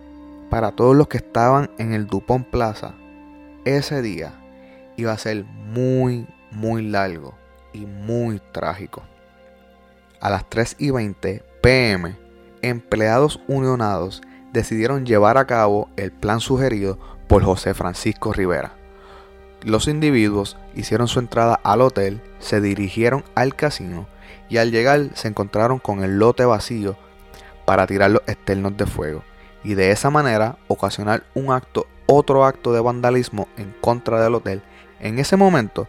para 0.49 0.71
todos 0.71 0.95
los 0.95 1.07
que 1.07 1.17
estaban 1.17 1.71
en 1.77 1.93
el 1.93 2.07
Dupont 2.07 2.47
Plaza, 2.47 2.93
ese 3.65 4.01
día 4.01 4.33
iba 4.97 5.13
a 5.13 5.17
ser 5.17 5.45
muy, 5.45 6.27
muy 6.51 6.83
largo 6.83 7.33
y 7.71 7.85
muy 7.85 8.39
trágico. 8.51 9.03
A 10.19 10.29
las 10.29 10.49
3 10.49 10.75
y 10.79 10.91
20 10.91 11.43
pm, 11.61 12.22
empleados 12.63 13.39
unionados 13.47 14.23
decidieron 14.51 15.05
llevar 15.05 15.37
a 15.37 15.45
cabo 15.45 15.89
el 15.97 16.11
plan 16.11 16.39
sugerido 16.39 16.97
por 17.27 17.43
José 17.43 17.73
Francisco 17.73 18.33
Rivera. 18.33 18.73
Los 19.61 19.87
individuos 19.87 20.57
hicieron 20.75 21.07
su 21.07 21.19
entrada 21.19 21.59
al 21.63 21.81
hotel, 21.81 22.21
se 22.39 22.59
dirigieron 22.59 23.23
al 23.35 23.55
casino 23.55 24.07
y 24.49 24.57
al 24.57 24.71
llegar 24.71 25.09
se 25.13 25.27
encontraron 25.27 25.79
con 25.79 26.03
el 26.03 26.17
lote 26.17 26.45
vacío 26.45 26.97
para 27.65 27.87
tirar 27.87 28.11
los 28.11 28.23
externos 28.27 28.75
de 28.75 28.85
fuego 28.85 29.23
y 29.63 29.75
de 29.75 29.91
esa 29.91 30.09
manera 30.09 30.57
ocasionar 30.67 31.23
un 31.33 31.51
acto, 31.51 31.87
otro 32.05 32.45
acto 32.45 32.73
de 32.73 32.81
vandalismo 32.81 33.47
en 33.57 33.73
contra 33.79 34.21
del 34.21 34.35
hotel. 34.35 34.61
En 34.99 35.19
ese 35.19 35.37
momento 35.37 35.87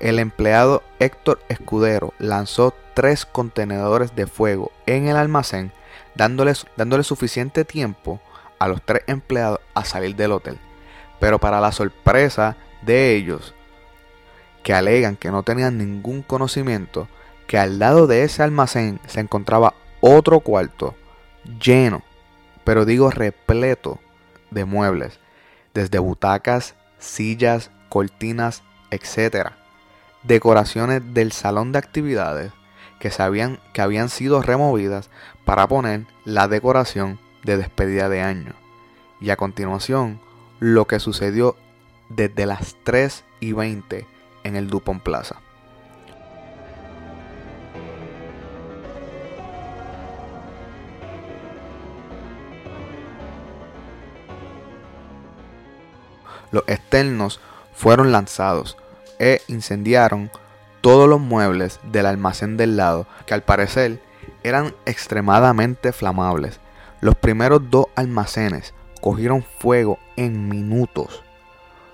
el 0.00 0.18
empleado 0.18 0.82
Héctor 0.98 1.40
Escudero 1.48 2.12
lanzó 2.18 2.74
tres 2.94 3.24
contenedores 3.24 4.14
de 4.14 4.26
fuego 4.26 4.72
en 4.86 5.06
el 5.06 5.16
almacén, 5.16 5.72
dándoles, 6.14 6.66
dándole 6.76 7.04
suficiente 7.04 7.64
tiempo 7.64 8.20
a 8.58 8.68
los 8.68 8.82
tres 8.82 9.02
empleados 9.06 9.60
a 9.74 9.84
salir 9.84 10.16
del 10.16 10.32
hotel. 10.32 10.58
Pero 11.20 11.38
para 11.38 11.60
la 11.60 11.72
sorpresa 11.72 12.56
de 12.82 13.14
ellos, 13.14 13.54
que 14.62 14.74
alegan 14.74 15.16
que 15.16 15.30
no 15.30 15.42
tenían 15.42 15.78
ningún 15.78 16.22
conocimiento, 16.22 17.08
que 17.46 17.58
al 17.58 17.78
lado 17.78 18.06
de 18.06 18.24
ese 18.24 18.42
almacén 18.42 19.00
se 19.06 19.20
encontraba 19.20 19.74
otro 20.00 20.40
cuarto 20.40 20.94
lleno, 21.60 22.02
pero 22.64 22.84
digo 22.84 23.10
repleto 23.10 24.00
de 24.50 24.64
muebles, 24.64 25.18
desde 25.74 25.98
butacas, 25.98 26.74
sillas, 26.98 27.70
cortinas, 27.88 28.62
etcétera 28.90 29.64
decoraciones 30.24 31.02
del 31.14 31.32
salón 31.32 31.70
de 31.72 31.78
actividades 31.78 32.52
que, 32.98 33.10
sabían, 33.10 33.60
que 33.72 33.82
habían 33.82 34.08
sido 34.08 34.42
removidas 34.42 35.10
para 35.44 35.66
poner 35.68 36.06
la 36.24 36.48
decoración 36.48 37.18
de 37.42 37.56
despedida 37.56 38.08
de 38.08 38.22
año. 38.22 38.54
Y 39.20 39.30
a 39.30 39.36
continuación, 39.36 40.20
lo 40.60 40.86
que 40.86 41.00
sucedió 41.00 41.56
desde 42.08 42.46
las 42.46 42.76
3 42.84 43.24
y 43.40 43.52
20 43.52 44.06
en 44.44 44.56
el 44.56 44.68
Dupont 44.68 45.02
Plaza. 45.02 45.36
Los 56.50 56.62
externos 56.68 57.40
fueron 57.74 58.12
lanzados, 58.12 58.76
e 59.18 59.42
incendiaron 59.48 60.30
todos 60.80 61.08
los 61.08 61.20
muebles 61.20 61.80
del 61.90 62.06
almacén 62.06 62.56
del 62.56 62.76
lado, 62.76 63.06
que 63.26 63.34
al 63.34 63.42
parecer 63.42 64.00
eran 64.44 64.74
extremadamente 64.86 65.92
flamables. 65.92 66.60
Los 67.00 67.16
primeros 67.16 67.70
dos 67.70 67.86
almacenes 67.96 68.74
cogieron 69.00 69.42
fuego 69.42 69.98
en 70.16 70.48
minutos. 70.48 71.24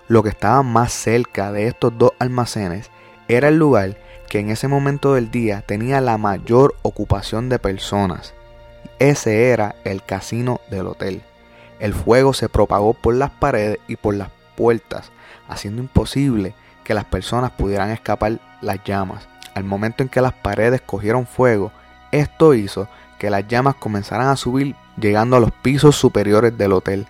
Lo 0.09 0.23
que 0.23 0.29
estaba 0.29 0.63
más 0.63 0.93
cerca 0.93 1.53
de 1.53 1.69
estos 1.69 1.97
dos 1.97 2.13
almacenes 2.19 2.91
era 3.29 3.49
el 3.49 3.57
lugar 3.57 3.97
que 4.29 4.41
en 4.41 4.51
ese 4.51 4.69
momento 4.69 5.15
del 5.15 5.31
día 5.31 5.63
tenía 5.63 6.01
la 6.01 6.19
mayor 6.19 6.75
ocupación 6.83 7.49
de 7.49 7.59
personas. 7.59 8.35
Ese 8.99 9.49
era 9.49 9.77
el 9.85 10.05
casino 10.05 10.61
del 10.71 10.89
hotel. 10.89 11.23
El 11.79 11.95
fuego 11.95 12.35
se 12.35 12.49
propagó 12.49 12.93
por 12.93 13.15
las 13.15 13.31
paredes 13.31 13.79
y 13.89 13.97
por 13.97 14.15
las 14.15 14.29
puertas, 14.57 15.11
haciendo 15.49 15.81
imposible 15.81 16.55
que 16.85 16.95
las 16.95 17.05
personas 17.05 17.53
pudieran 17.53 17.91
escapar 17.91 18.39
las 18.61 18.85
llamas. 18.85 19.29
Al 19.55 19.65
momento 19.65 20.03
en 20.03 20.09
que 20.09 20.21
las 20.21 20.33
paredes 20.33 20.81
cogieron 20.81 21.27
fuego, 21.27 21.73
esto 22.13 22.55
hizo 22.55 22.89
que 23.19 23.31
las 23.31 23.47
llamas 23.47 23.75
comenzaran 23.75 24.29
a 24.29 24.37
subir 24.37 24.75
llegando 24.97 25.37
a 25.37 25.41
los 25.41 25.53
pisos 25.53 25.97
superiores 25.97 26.57
del 26.57 26.73
hotel. 26.73 27.07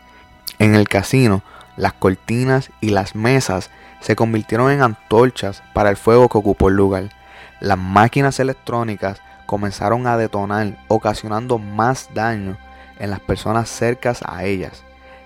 En 0.58 0.74
el 0.74 0.88
casino, 0.88 1.42
las 1.76 1.92
cortinas 1.92 2.70
y 2.80 2.90
las 2.90 3.14
mesas 3.14 3.70
se 4.00 4.16
convirtieron 4.16 4.70
en 4.70 4.82
antorchas 4.82 5.62
para 5.72 5.90
el 5.90 5.96
fuego 5.96 6.28
que 6.28 6.38
ocupó 6.38 6.68
el 6.68 6.76
lugar. 6.76 7.10
Las 7.60 7.78
máquinas 7.78 8.40
electrónicas 8.40 9.20
comenzaron 9.46 10.06
a 10.06 10.16
detonar, 10.16 10.78
ocasionando 10.88 11.58
más 11.58 12.08
daño 12.14 12.56
en 12.98 13.10
las 13.10 13.20
personas 13.20 13.68
cercas 13.68 14.20
a 14.26 14.44
ellas. 14.44 14.82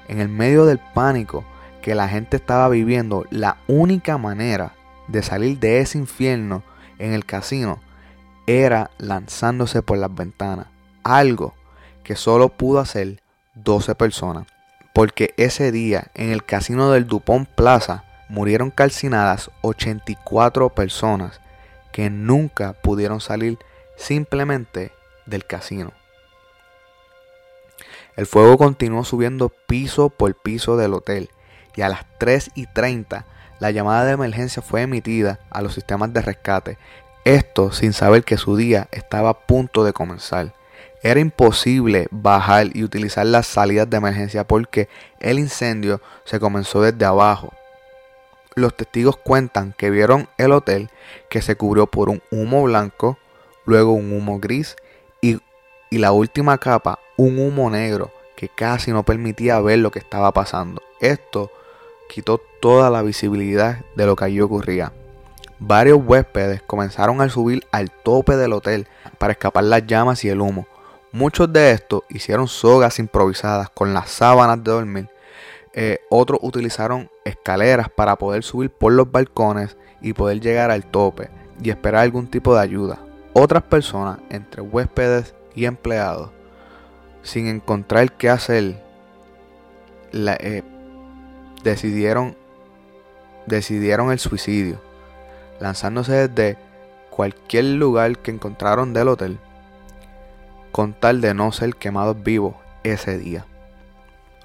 En 0.08 0.20
el 0.20 0.28
medio 0.28 0.66
del 0.66 0.78
pánico, 0.78 1.44
que 1.82 1.94
la 1.94 2.08
gente 2.08 2.36
estaba 2.36 2.68
viviendo, 2.68 3.26
la 3.30 3.56
única 3.66 4.18
manera 4.18 4.72
de 5.08 5.22
salir 5.22 5.58
de 5.58 5.80
ese 5.80 5.98
infierno 5.98 6.62
en 6.98 7.12
el 7.12 7.24
casino 7.24 7.80
era 8.46 8.90
lanzándose 8.98 9.82
por 9.82 9.98
las 9.98 10.14
ventanas. 10.14 10.66
Algo 11.02 11.54
que 12.02 12.16
solo 12.16 12.50
pudo 12.50 12.80
hacer 12.80 13.20
12 13.54 13.94
personas. 13.94 14.46
Porque 14.92 15.34
ese 15.36 15.72
día 15.72 16.08
en 16.14 16.30
el 16.30 16.44
casino 16.44 16.90
del 16.90 17.06
Dupont 17.06 17.48
Plaza 17.48 18.04
murieron 18.28 18.70
calcinadas 18.70 19.50
84 19.62 20.70
personas 20.70 21.40
que 21.92 22.10
nunca 22.10 22.74
pudieron 22.74 23.20
salir 23.20 23.58
simplemente 23.96 24.92
del 25.26 25.46
casino. 25.46 25.92
El 28.16 28.26
fuego 28.26 28.56
continuó 28.56 29.04
subiendo 29.04 29.48
piso 29.48 30.08
por 30.08 30.34
piso 30.34 30.76
del 30.76 30.94
hotel 30.94 31.30
y 31.74 31.82
a 31.82 31.88
las 31.88 32.06
3 32.18 32.52
y 32.54 32.66
30 32.66 33.26
la 33.60 33.70
llamada 33.70 34.04
de 34.04 34.12
emergencia 34.12 34.62
fue 34.62 34.82
emitida 34.82 35.40
a 35.50 35.62
los 35.62 35.74
sistemas 35.74 36.12
de 36.12 36.22
rescate, 36.22 36.78
esto 37.24 37.72
sin 37.72 37.92
saber 37.92 38.24
que 38.24 38.36
su 38.36 38.56
día 38.56 38.88
estaba 38.90 39.30
a 39.30 39.38
punto 39.38 39.84
de 39.84 39.92
comenzar. 39.92 40.52
Era 41.02 41.20
imposible 41.20 42.06
bajar 42.10 42.68
y 42.74 42.82
utilizar 42.82 43.26
las 43.26 43.46
salidas 43.46 43.88
de 43.88 43.96
emergencia 43.96 44.44
porque 44.44 44.88
el 45.20 45.38
incendio 45.38 46.00
se 46.24 46.40
comenzó 46.40 46.80
desde 46.82 47.04
abajo. 47.04 47.52
Los 48.54 48.76
testigos 48.76 49.16
cuentan 49.16 49.74
que 49.76 49.90
vieron 49.90 50.28
el 50.38 50.52
hotel 50.52 50.90
que 51.28 51.42
se 51.42 51.56
cubrió 51.56 51.86
por 51.86 52.08
un 52.08 52.22
humo 52.30 52.62
blanco, 52.62 53.18
luego 53.66 53.92
un 53.92 54.12
humo 54.12 54.38
gris 54.38 54.76
y, 55.20 55.40
y 55.90 55.98
la 55.98 56.12
última 56.12 56.58
capa, 56.58 56.98
un 57.16 57.38
humo 57.38 57.68
negro 57.68 58.12
que 58.36 58.48
casi 58.48 58.90
no 58.92 59.02
permitía 59.02 59.60
ver 59.60 59.78
lo 59.78 59.90
que 59.90 59.98
estaba 59.98 60.32
pasando. 60.32 60.82
Esto 61.00 61.50
quitó 62.08 62.40
toda 62.60 62.90
la 62.90 63.02
visibilidad 63.02 63.84
de 63.96 64.06
lo 64.06 64.16
que 64.16 64.24
allí 64.24 64.40
ocurría. 64.40 64.92
Varios 65.58 66.00
huéspedes 66.04 66.62
comenzaron 66.62 67.20
a 67.20 67.28
subir 67.28 67.64
al 67.70 67.90
tope 67.90 68.36
del 68.36 68.52
hotel 68.52 68.86
para 69.18 69.32
escapar 69.32 69.64
las 69.64 69.86
llamas 69.86 70.24
y 70.24 70.28
el 70.28 70.40
humo. 70.40 70.66
Muchos 71.12 71.52
de 71.52 71.70
estos 71.70 72.02
hicieron 72.08 72.48
sogas 72.48 72.98
improvisadas 72.98 73.70
con 73.70 73.94
las 73.94 74.10
sábanas 74.10 74.62
de 74.64 74.72
dormir. 74.72 75.08
Eh, 75.72 75.98
otros 76.10 76.40
utilizaron 76.42 77.08
escaleras 77.24 77.88
para 77.88 78.16
poder 78.16 78.42
subir 78.42 78.70
por 78.70 78.92
los 78.92 79.10
balcones 79.10 79.76
y 80.00 80.12
poder 80.12 80.40
llegar 80.40 80.70
al 80.70 80.84
tope 80.84 81.30
y 81.62 81.70
esperar 81.70 82.02
algún 82.02 82.26
tipo 82.26 82.54
de 82.54 82.62
ayuda. 82.62 82.98
Otras 83.32 83.62
personas, 83.62 84.18
entre 84.30 84.62
huéspedes 84.62 85.34
y 85.54 85.66
empleados, 85.66 86.30
sin 87.22 87.46
encontrar 87.46 88.12
qué 88.12 88.28
hacer, 88.28 88.82
eh, 90.12 90.62
decidieron, 91.64 92.36
decidieron 93.46 94.12
el 94.12 94.18
suicidio, 94.18 94.80
lanzándose 95.60 96.28
desde 96.28 96.58
cualquier 97.10 97.64
lugar 97.64 98.18
que 98.18 98.30
encontraron 98.30 98.92
del 98.92 99.08
hotel, 99.08 99.38
con 100.72 100.92
tal 100.92 101.20
de 101.20 101.34
no 101.34 101.52
ser 101.52 101.76
quemados 101.76 102.22
vivos 102.22 102.54
ese 102.82 103.18
día. 103.18 103.46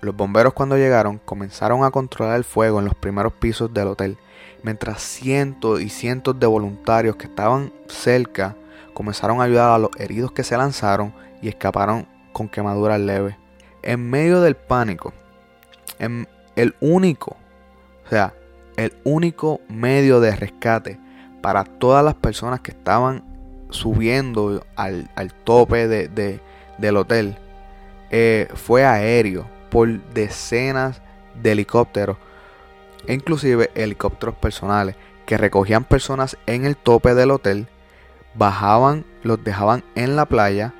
Los 0.01 0.15
bomberos 0.15 0.53
cuando 0.53 0.77
llegaron 0.77 1.17
comenzaron 1.17 1.83
a 1.83 1.91
controlar 1.91 2.37
el 2.37 2.43
fuego 2.43 2.79
en 2.79 2.85
los 2.85 2.95
primeros 2.95 3.33
pisos 3.33 3.73
del 3.73 3.87
hotel, 3.87 4.17
mientras 4.63 5.01
cientos 5.01 5.81
y 5.81 5.89
cientos 5.89 6.39
de 6.39 6.47
voluntarios 6.47 7.15
que 7.15 7.27
estaban 7.27 7.73
cerca 7.87 8.55
comenzaron 8.93 9.41
a 9.41 9.45
ayudar 9.45 9.71
a 9.71 9.77
los 9.77 9.91
heridos 9.97 10.31
que 10.31 10.43
se 10.43 10.57
lanzaron 10.57 11.13
y 11.41 11.47
escaparon 11.47 12.07
con 12.33 12.49
quemaduras 12.49 12.99
leves. 12.99 13.35
En 13.81 14.09
medio 14.09 14.41
del 14.41 14.55
pánico, 14.55 15.13
en 15.99 16.27
el 16.55 16.75
único, 16.81 17.37
o 18.05 18.09
sea, 18.09 18.33
el 18.85 18.93
único 19.03 19.61
medio 19.67 20.19
de 20.19 20.35
rescate 20.35 20.99
para 21.41 21.63
todas 21.63 22.03
las 22.03 22.15
personas 22.15 22.61
que 22.61 22.71
estaban 22.71 23.23
subiendo 23.69 24.65
al, 24.75 25.09
tope 25.43 25.87
de, 25.87 26.39
del 26.77 26.97
hotel 26.97 27.37
eh, 28.09 28.47
fue 28.55 28.85
aéreo 28.85 29.45
por 29.69 29.87
decenas 30.13 31.01
de 31.41 31.51
helicópteros 31.51 32.17
inclusive 33.07 33.71
helicópteros 33.75 34.35
personales 34.35 34.95
que 35.25 35.37
recogían 35.37 35.83
personas 35.83 36.37
en 36.45 36.65
el 36.65 36.75
tope 36.75 37.13
del 37.13 37.31
hotel, 37.31 37.67
bajaban, 38.33 39.05
los 39.23 39.43
dejaban 39.43 39.83
en 39.95 40.15
la 40.15 40.25
playa 40.25 40.73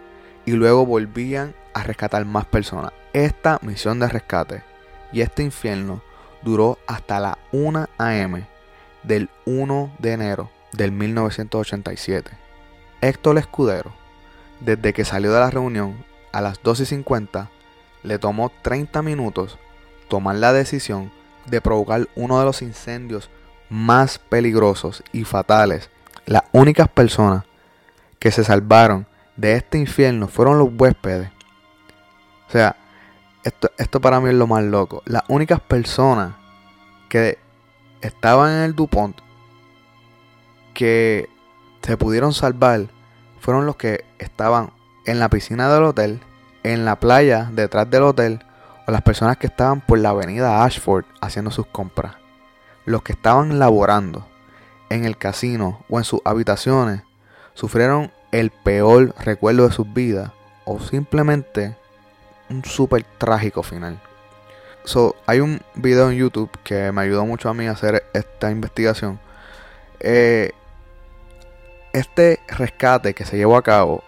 y 0.45 0.51
luego 0.51 0.85
volvían 0.85 1.53
a 1.73 1.83
rescatar 1.83 2.25
más 2.25 2.45
personas. 2.45 2.91
Esta 3.13 3.59
misión 3.61 3.99
de 3.99 4.07
rescate 4.07 4.63
y 5.11 5.21
este 5.21 5.43
infierno 5.43 6.01
duró 6.41 6.77
hasta 6.87 7.19
la 7.19 7.37
1 7.51 7.87
a.m. 7.97 8.47
del 9.03 9.29
1 9.45 9.91
de 9.99 10.11
enero 10.13 10.49
del 10.73 10.91
1987. 10.91 12.31
Héctor 13.01 13.37
Escudero, 13.37 13.93
desde 14.59 14.93
que 14.93 15.05
salió 15.05 15.31
de 15.33 15.39
la 15.39 15.49
reunión 15.49 16.03
a 16.31 16.41
las 16.41 16.61
2.50, 16.61 17.49
le 18.03 18.19
tomó 18.19 18.51
30 18.61 19.01
minutos 19.01 19.57
tomar 20.07 20.35
la 20.35 20.53
decisión 20.53 21.11
de 21.45 21.61
provocar 21.61 22.07
uno 22.15 22.39
de 22.39 22.45
los 22.45 22.61
incendios 22.61 23.29
más 23.69 24.19
peligrosos 24.19 25.03
y 25.11 25.23
fatales. 25.23 25.89
Las 26.25 26.43
únicas 26.51 26.87
personas 26.89 27.43
que 28.19 28.31
se 28.31 28.43
salvaron 28.43 29.07
de 29.35 29.55
este 29.55 29.77
infierno 29.77 30.27
fueron 30.27 30.59
los 30.59 30.69
huéspedes. 30.77 31.29
O 32.47 32.51
sea, 32.51 32.75
esto, 33.43 33.71
esto 33.77 34.01
para 34.01 34.19
mí 34.19 34.29
es 34.29 34.35
lo 34.35 34.47
más 34.47 34.63
loco. 34.63 35.01
Las 35.05 35.23
únicas 35.27 35.59
personas 35.59 36.35
que 37.07 37.37
estaban 38.01 38.51
en 38.51 38.63
el 38.63 38.75
DuPont 38.75 39.17
que 40.73 41.29
se 41.81 41.97
pudieron 41.97 42.33
salvar 42.33 42.87
fueron 43.39 43.65
los 43.65 43.75
que 43.75 44.05
estaban 44.19 44.71
en 45.05 45.19
la 45.19 45.29
piscina 45.29 45.73
del 45.73 45.83
hotel, 45.83 46.21
en 46.63 46.85
la 46.85 46.99
playa 46.99 47.49
detrás 47.53 47.89
del 47.89 48.03
hotel, 48.03 48.45
o 48.85 48.91
las 48.91 49.01
personas 49.01 49.37
que 49.37 49.47
estaban 49.47 49.81
por 49.81 49.99
la 49.99 50.09
avenida 50.09 50.63
Ashford 50.63 51.05
haciendo 51.21 51.51
sus 51.51 51.67
compras. 51.67 52.15
Los 52.85 53.01
que 53.03 53.13
estaban 53.13 53.59
laborando 53.59 54.27
en 54.89 55.05
el 55.05 55.17
casino 55.17 55.83
o 55.89 55.97
en 55.99 56.03
sus 56.03 56.21
habitaciones 56.25 57.01
sufrieron 57.53 58.11
el 58.31 58.51
peor 58.51 59.15
recuerdo 59.19 59.67
de 59.67 59.73
sus 59.73 59.91
vidas 59.93 60.31
o 60.65 60.79
simplemente 60.79 61.75
un 62.49 62.63
súper 62.65 63.05
trágico 63.17 63.63
final. 63.63 63.99
So, 64.83 65.15
hay 65.25 65.39
un 65.39 65.61
video 65.75 66.09
en 66.09 66.17
YouTube 66.17 66.49
que 66.63 66.91
me 66.91 67.01
ayudó 67.01 67.25
mucho 67.25 67.49
a 67.49 67.53
mí 67.53 67.67
a 67.67 67.71
hacer 67.71 68.03
esta 68.13 68.49
investigación. 68.49 69.19
Eh, 69.99 70.51
este 71.93 72.39
rescate 72.47 73.13
que 73.13 73.25
se 73.25 73.37
llevó 73.37 73.57
a 73.57 73.63
cabo 73.63 74.03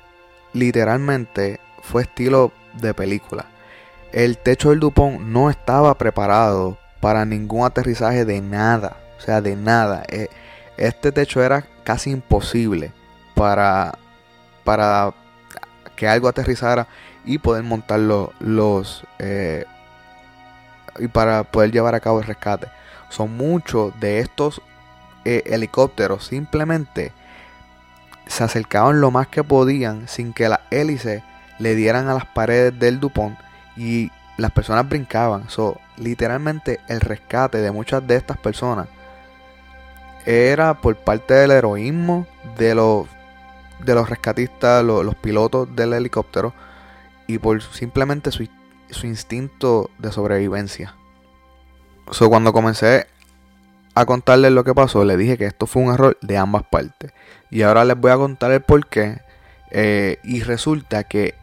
literalmente 0.53 1.59
fue 1.81 2.03
estilo 2.03 2.51
de 2.73 2.93
película. 2.93 3.45
El 4.11 4.37
techo 4.37 4.69
del 4.69 4.79
Dupont 4.79 5.21
no 5.21 5.49
estaba 5.49 5.97
preparado 5.97 6.77
para 6.99 7.25
ningún 7.25 7.65
aterrizaje 7.65 8.25
de 8.25 8.41
nada. 8.41 8.97
O 9.17 9.21
sea, 9.21 9.41
de 9.41 9.55
nada. 9.55 10.03
Eh, 10.07 10.29
este 10.77 11.11
techo 11.11 11.43
era 11.43 11.65
casi 11.83 12.11
imposible 12.11 12.91
para 13.35 13.97
para 14.63 15.13
que 15.95 16.07
algo 16.07 16.27
aterrizara 16.27 16.87
y 17.25 17.37
poder 17.37 17.63
montar 17.63 17.99
los, 17.99 19.05
eh, 19.19 19.65
y 20.99 21.07
para 21.07 21.43
poder 21.43 21.71
llevar 21.71 21.95
a 21.95 21.99
cabo 21.99 22.19
el 22.19 22.25
rescate. 22.25 22.67
Son 23.09 23.35
muchos 23.35 23.97
de 23.99 24.19
estos 24.19 24.61
eh, 25.23 25.43
helicópteros 25.45 26.25
simplemente 26.25 27.11
se 28.25 28.43
acercaban 28.43 29.01
lo 29.01 29.11
más 29.11 29.27
que 29.27 29.43
podían 29.43 30.07
sin 30.07 30.33
que 30.33 30.49
las 30.49 30.61
hélices 30.71 31.21
le 31.59 31.75
dieran 31.75 32.07
a 32.07 32.15
las 32.15 32.25
paredes 32.25 32.79
del 32.79 32.99
Dupont 32.99 33.37
y 33.77 34.09
las 34.37 34.51
personas 34.51 34.89
brincaban. 34.89 35.47
So, 35.49 35.79
literalmente 35.97 36.79
el 36.87 37.01
rescate 37.01 37.59
de 37.59 37.71
muchas 37.71 38.05
de 38.07 38.15
estas 38.15 38.37
personas 38.37 38.87
era 40.25 40.75
por 40.75 40.95
parte 40.95 41.33
del 41.33 41.51
heroísmo 41.51 42.25
de 42.57 42.73
los 42.73 43.07
de 43.79 43.95
los 43.95 44.09
rescatistas, 44.09 44.83
los 44.83 45.15
pilotos 45.15 45.75
del 45.75 45.93
helicóptero, 45.93 46.53
y 47.31 47.39
por 47.39 47.61
simplemente 47.61 48.31
su, 48.31 48.47
instinto 49.03 49.89
de 49.99 50.11
sobrevivencia. 50.11 50.95
So, 52.11 52.29
cuando 52.29 52.51
comencé 52.51 53.07
a 53.93 54.05
contarles 54.05 54.51
lo 54.51 54.63
que 54.63 54.73
pasó, 54.73 55.05
le 55.05 55.17
dije 55.17 55.37
que 55.37 55.45
esto 55.45 55.65
fue 55.65 55.83
un 55.83 55.93
error 55.93 56.17
de 56.21 56.37
ambas 56.37 56.63
partes. 56.63 57.11
Y 57.49 57.61
ahora 57.61 57.85
les 57.85 57.97
voy 57.97 58.11
a 58.11 58.17
contar 58.17 58.51
el 58.51 58.61
por 58.61 58.85
qué. 58.87 59.21
Eh, 59.71 60.17
y 60.23 60.41
resulta 60.41 61.05
que 61.05 61.35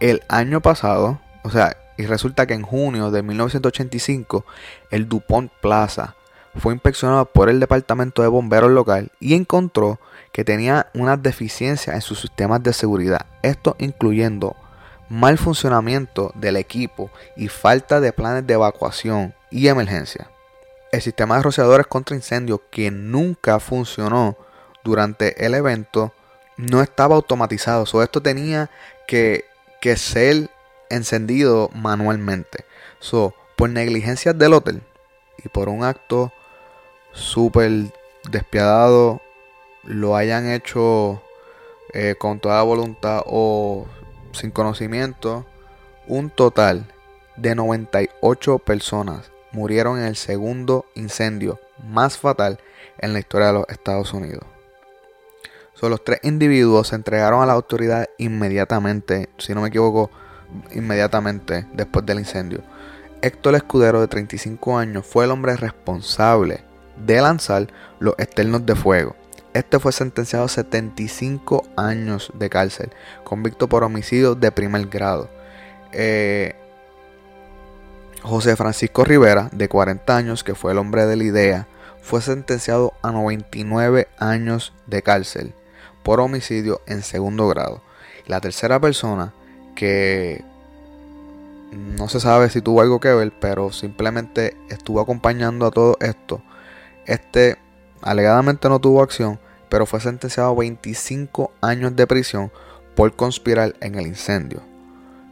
el 0.00 0.22
año 0.28 0.60
pasado, 0.60 1.20
o 1.42 1.50
sea, 1.50 1.76
y 1.98 2.06
resulta 2.06 2.46
que 2.46 2.54
en 2.54 2.62
junio 2.62 3.10
de 3.10 3.22
1985, 3.22 4.46
el 4.90 5.08
DuPont 5.08 5.52
Plaza 5.60 6.14
fue 6.56 6.72
inspeccionado 6.72 7.26
por 7.26 7.48
el 7.48 7.60
departamento 7.60 8.22
de 8.22 8.28
bomberos 8.28 8.70
local 8.70 9.12
y 9.20 9.34
encontró 9.34 10.00
que 10.32 10.44
tenía 10.44 10.86
una 10.94 11.16
deficiencia 11.16 11.94
en 11.94 12.00
sus 12.00 12.20
sistemas 12.20 12.62
de 12.62 12.72
seguridad, 12.72 13.26
esto 13.42 13.76
incluyendo 13.78 14.56
mal 15.10 15.38
funcionamiento 15.38 16.32
del 16.36 16.56
equipo 16.56 17.10
y 17.36 17.48
falta 17.48 18.00
de 18.00 18.12
planes 18.12 18.46
de 18.46 18.54
evacuación 18.54 19.34
y 19.50 19.66
emergencia. 19.66 20.30
El 20.92 21.02
sistema 21.02 21.36
de 21.36 21.42
rociadores 21.42 21.86
contra 21.86 22.16
incendios 22.16 22.60
que 22.70 22.90
nunca 22.90 23.60
funcionó 23.60 24.36
durante 24.84 25.44
el 25.44 25.54
evento 25.54 26.14
no 26.56 26.80
estaba 26.80 27.16
automatizado, 27.16 27.86
so, 27.86 28.02
esto 28.02 28.22
tenía 28.22 28.70
que, 29.06 29.44
que 29.80 29.96
ser 29.96 30.50
encendido 30.90 31.70
manualmente. 31.74 32.64
So, 33.00 33.34
por 33.56 33.68
negligencias 33.70 34.38
del 34.38 34.52
hotel 34.52 34.82
y 35.44 35.48
por 35.48 35.68
un 35.68 35.84
acto 35.84 36.32
súper 37.12 37.92
despiadado, 38.30 39.20
lo 39.82 40.14
hayan 40.14 40.50
hecho 40.50 41.22
eh, 41.94 42.14
con 42.18 42.38
toda 42.38 42.62
voluntad 42.62 43.22
o 43.26 43.86
sin 44.32 44.50
conocimiento, 44.50 45.46
un 46.06 46.30
total 46.30 46.86
de 47.36 47.54
98 47.54 48.58
personas 48.58 49.30
murieron 49.52 49.98
en 49.98 50.04
el 50.04 50.16
segundo 50.16 50.86
incendio 50.94 51.58
más 51.84 52.18
fatal 52.18 52.58
en 52.98 53.12
la 53.12 53.18
historia 53.18 53.48
de 53.48 53.52
los 53.54 53.68
Estados 53.68 54.12
Unidos. 54.12 54.44
Son 55.74 55.90
los 55.90 56.04
tres 56.04 56.20
individuos 56.22 56.88
se 56.88 56.96
entregaron 56.96 57.42
a 57.42 57.46
la 57.46 57.54
autoridad 57.54 58.08
inmediatamente, 58.18 59.30
si 59.38 59.54
no 59.54 59.62
me 59.62 59.68
equivoco, 59.68 60.10
inmediatamente 60.72 61.66
después 61.72 62.04
del 62.04 62.18
incendio. 62.18 62.62
Héctor 63.22 63.54
Escudero, 63.54 64.00
de 64.00 64.08
35 64.08 64.78
años, 64.78 65.06
fue 65.06 65.24
el 65.24 65.30
hombre 65.30 65.56
responsable 65.56 66.64
de 66.96 67.20
lanzar 67.20 67.68
los 67.98 68.14
externos 68.18 68.66
de 68.66 68.74
fuego. 68.74 69.16
Este 69.52 69.80
fue 69.80 69.92
sentenciado 69.92 70.44
a 70.44 70.48
75 70.48 71.64
años 71.76 72.30
de 72.34 72.48
cárcel, 72.48 72.90
convicto 73.24 73.68
por 73.68 73.82
homicidio 73.82 74.34
de 74.34 74.52
primer 74.52 74.86
grado. 74.86 75.28
Eh, 75.92 76.54
José 78.22 78.54
Francisco 78.54 79.04
Rivera, 79.04 79.48
de 79.52 79.68
40 79.68 80.16
años, 80.16 80.44
que 80.44 80.54
fue 80.54 80.72
el 80.72 80.78
hombre 80.78 81.06
de 81.06 81.16
la 81.16 81.24
idea, 81.24 81.66
fue 82.00 82.20
sentenciado 82.20 82.92
a 83.02 83.10
99 83.10 84.08
años 84.18 84.72
de 84.86 85.02
cárcel 85.02 85.54
por 86.02 86.20
homicidio 86.20 86.80
en 86.86 87.02
segundo 87.02 87.48
grado. 87.48 87.82
La 88.26 88.40
tercera 88.40 88.80
persona 88.80 89.32
que 89.74 90.44
no 91.72 92.08
se 92.08 92.20
sabe 92.20 92.50
si 92.50 92.60
tuvo 92.60 92.82
algo 92.82 93.00
que 93.00 93.12
ver, 93.12 93.32
pero 93.40 93.72
simplemente 93.72 94.56
estuvo 94.68 95.00
acompañando 95.00 95.66
a 95.66 95.70
todo 95.70 95.96
esto. 96.00 96.42
Este 97.06 97.58
alegadamente 98.02 98.68
no 98.68 98.80
tuvo 98.80 99.02
acción, 99.02 99.38
pero 99.68 99.86
fue 99.86 100.00
sentenciado 100.00 100.50
a 100.50 100.54
25 100.54 101.52
años 101.60 101.94
de 101.96 102.06
prisión 102.06 102.50
por 102.94 103.14
conspirar 103.14 103.74
en 103.80 103.94
el 103.94 104.06
incendio. 104.06 104.62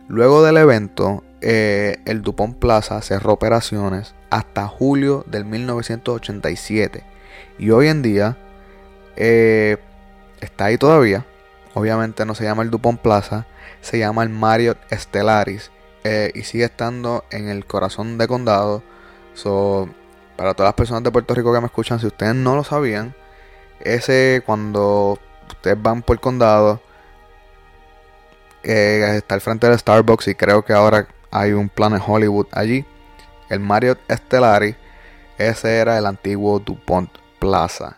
Luego 0.09 0.42
del 0.42 0.57
evento, 0.57 1.22
eh, 1.40 1.98
el 2.07 2.22
Dupont 2.22 2.59
Plaza 2.59 3.02
cerró 3.02 3.35
operaciones 3.35 4.14
hasta 4.31 4.66
julio 4.66 5.24
del 5.26 5.44
1987 5.44 7.04
y 7.59 7.70
hoy 7.70 7.88
en 7.88 8.02
día 8.02 8.37
eh, 9.16 9.76
está 10.40 10.66
ahí 10.66 10.78
todavía. 10.78 11.26
Obviamente 11.74 12.24
no 12.24 12.35
se 12.35 12.44
llama 12.44 12.62
el 12.62 12.70
Dupont 12.70 13.00
Plaza, 13.00 13.46
se 13.81 13.98
llama 13.98 14.22
el 14.22 14.31
Marriott 14.31 14.78
Stellaris 14.90 15.70
eh, 16.04 16.33
y 16.35 16.42
sigue 16.42 16.64
estando 16.64 17.24
en 17.31 17.48
el 17.48 17.66
corazón 17.66 18.18
de 18.18 18.26
condado. 18.28 18.83
So, 19.35 19.88
para 20.38 20.55
todas 20.55 20.68
las 20.68 20.77
personas 20.77 21.03
de 21.03 21.11
Puerto 21.11 21.35
Rico 21.35 21.53
que 21.53 21.59
me 21.59 21.66
escuchan, 21.66 21.98
si 21.98 22.07
ustedes 22.07 22.37
no 22.37 22.55
lo 22.55 22.62
sabían, 22.62 23.12
ese 23.81 24.40
cuando 24.46 25.18
ustedes 25.48 25.83
van 25.83 26.01
por 26.03 26.14
el 26.14 26.20
condado, 26.20 26.81
eh, 28.62 29.16
está 29.16 29.35
al 29.35 29.40
frente 29.40 29.68
del 29.68 29.77
Starbucks 29.77 30.29
y 30.29 30.37
creo 30.37 30.64
que 30.64 30.72
ahora 30.72 31.09
hay 31.33 31.55
un 31.55 31.68
Planet 31.68 32.01
Hollywood 32.07 32.46
allí. 32.53 32.87
El 33.48 33.59
Marriott 33.59 33.98
Stellari, 34.09 34.77
ese 35.38 35.79
era 35.79 35.98
el 35.98 36.07
antiguo 36.07 36.61
DuPont 36.61 37.11
Plaza. 37.40 37.97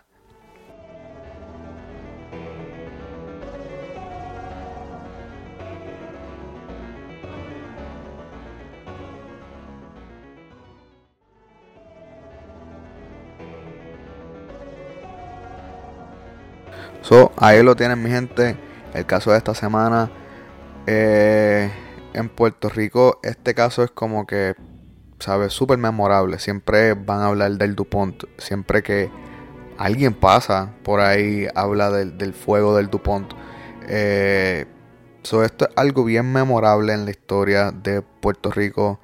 So, 17.11 17.33
ahí 17.39 17.61
lo 17.65 17.75
tienen 17.75 18.01
mi 18.01 18.09
gente. 18.09 18.57
El 18.95 19.05
caso 19.05 19.33
de 19.33 19.39
esta 19.39 19.53
semana. 19.53 20.13
Eh, 20.87 21.69
en 22.15 22.29
Puerto 22.29 22.69
Rico 22.69 23.19
este 23.25 23.53
caso 23.53 23.83
es 23.83 23.91
como 23.91 24.29
que, 24.29 24.55
¿sabes? 25.19 25.53
Súper 25.53 25.77
memorable. 25.77 26.39
Siempre 26.39 26.95
van 26.95 27.19
a 27.19 27.27
hablar 27.27 27.51
del 27.51 27.75
DuPont. 27.75 28.23
Siempre 28.39 28.85
que 28.85 29.11
alguien 29.77 30.15
pasa 30.15 30.73
por 30.85 31.01
ahí, 31.01 31.49
habla 31.57 31.91
del, 31.91 32.33
fuego 32.33 32.77
del 32.77 32.91
DuPont. 32.91 33.33
Eh, 33.89 34.67
esto 35.25 35.43
es 35.43 35.53
algo 35.75 36.05
bien 36.05 36.33
memorable 36.33 36.93
en 36.93 37.07
la 37.07 37.11
historia 37.11 37.73
de 37.73 38.03
Puerto 38.03 38.53
Rico. 38.53 39.01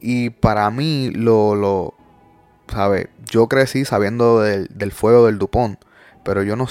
Y 0.00 0.30
para 0.30 0.68
mí, 0.72 1.12
lo, 1.14 1.54
lo 1.54 1.94
¿sabes? 2.66 3.06
Yo 3.30 3.46
crecí 3.46 3.84
sabiendo 3.84 4.40
del 4.40 4.90
fuego 4.90 5.26
del 5.26 5.38
DuPont. 5.38 5.78
Pero 6.24 6.42
yo, 6.42 6.56
no 6.56 6.66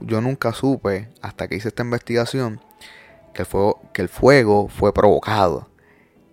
yo 0.00 0.20
nunca 0.20 0.52
supe, 0.52 1.08
hasta 1.22 1.48
que 1.48 1.56
hice 1.56 1.68
esta 1.68 1.82
investigación, 1.82 2.60
que 3.32 3.42
el 3.42 3.46
fuego, 3.46 3.80
que 3.92 4.02
el 4.02 4.08
fuego 4.08 4.68
fue 4.68 4.92
provocado. 4.92 5.68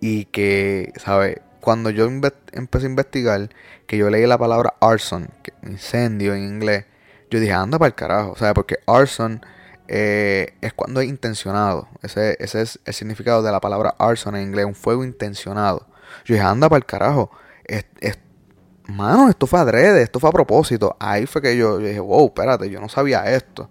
Y 0.00 0.26
que, 0.26 0.92
¿sabes? 0.96 1.40
Cuando 1.60 1.90
yo 1.90 2.04
empecé 2.04 2.86
a 2.86 2.90
investigar, 2.90 3.48
que 3.86 3.96
yo 3.96 4.10
leí 4.10 4.26
la 4.26 4.38
palabra 4.38 4.74
arson, 4.80 5.30
incendio 5.62 6.34
en 6.34 6.44
inglés, 6.44 6.84
yo 7.30 7.40
dije, 7.40 7.52
anda 7.52 7.78
para 7.78 7.88
el 7.88 7.94
carajo. 7.94 8.36
¿Sabes? 8.36 8.54
Porque 8.54 8.78
arson 8.86 9.40
eh, 9.88 10.54
es 10.60 10.72
cuando 10.74 11.00
es 11.00 11.08
intencionado. 11.08 11.88
Ese, 12.02 12.36
ese 12.40 12.62
es 12.62 12.78
el 12.84 12.94
significado 12.94 13.42
de 13.42 13.50
la 13.50 13.60
palabra 13.60 13.94
arson 13.98 14.36
en 14.36 14.42
inglés, 14.42 14.66
un 14.66 14.74
fuego 14.74 15.04
intencionado. 15.04 15.86
Yo 16.24 16.34
dije, 16.34 16.46
anda 16.46 16.68
para 16.68 16.78
el 16.78 16.86
carajo. 16.86 17.30
Mano, 18.88 19.28
esto 19.28 19.46
fue 19.46 19.60
adrede, 19.60 20.02
esto 20.02 20.20
fue 20.20 20.30
a 20.30 20.32
propósito. 20.32 20.96
Ahí 20.98 21.26
fue 21.26 21.42
que 21.42 21.56
yo, 21.56 21.78
dije, 21.78 22.00
wow, 22.00 22.26
espérate, 22.26 22.70
yo 22.70 22.80
no 22.80 22.88
sabía 22.88 23.24
esto. 23.34 23.70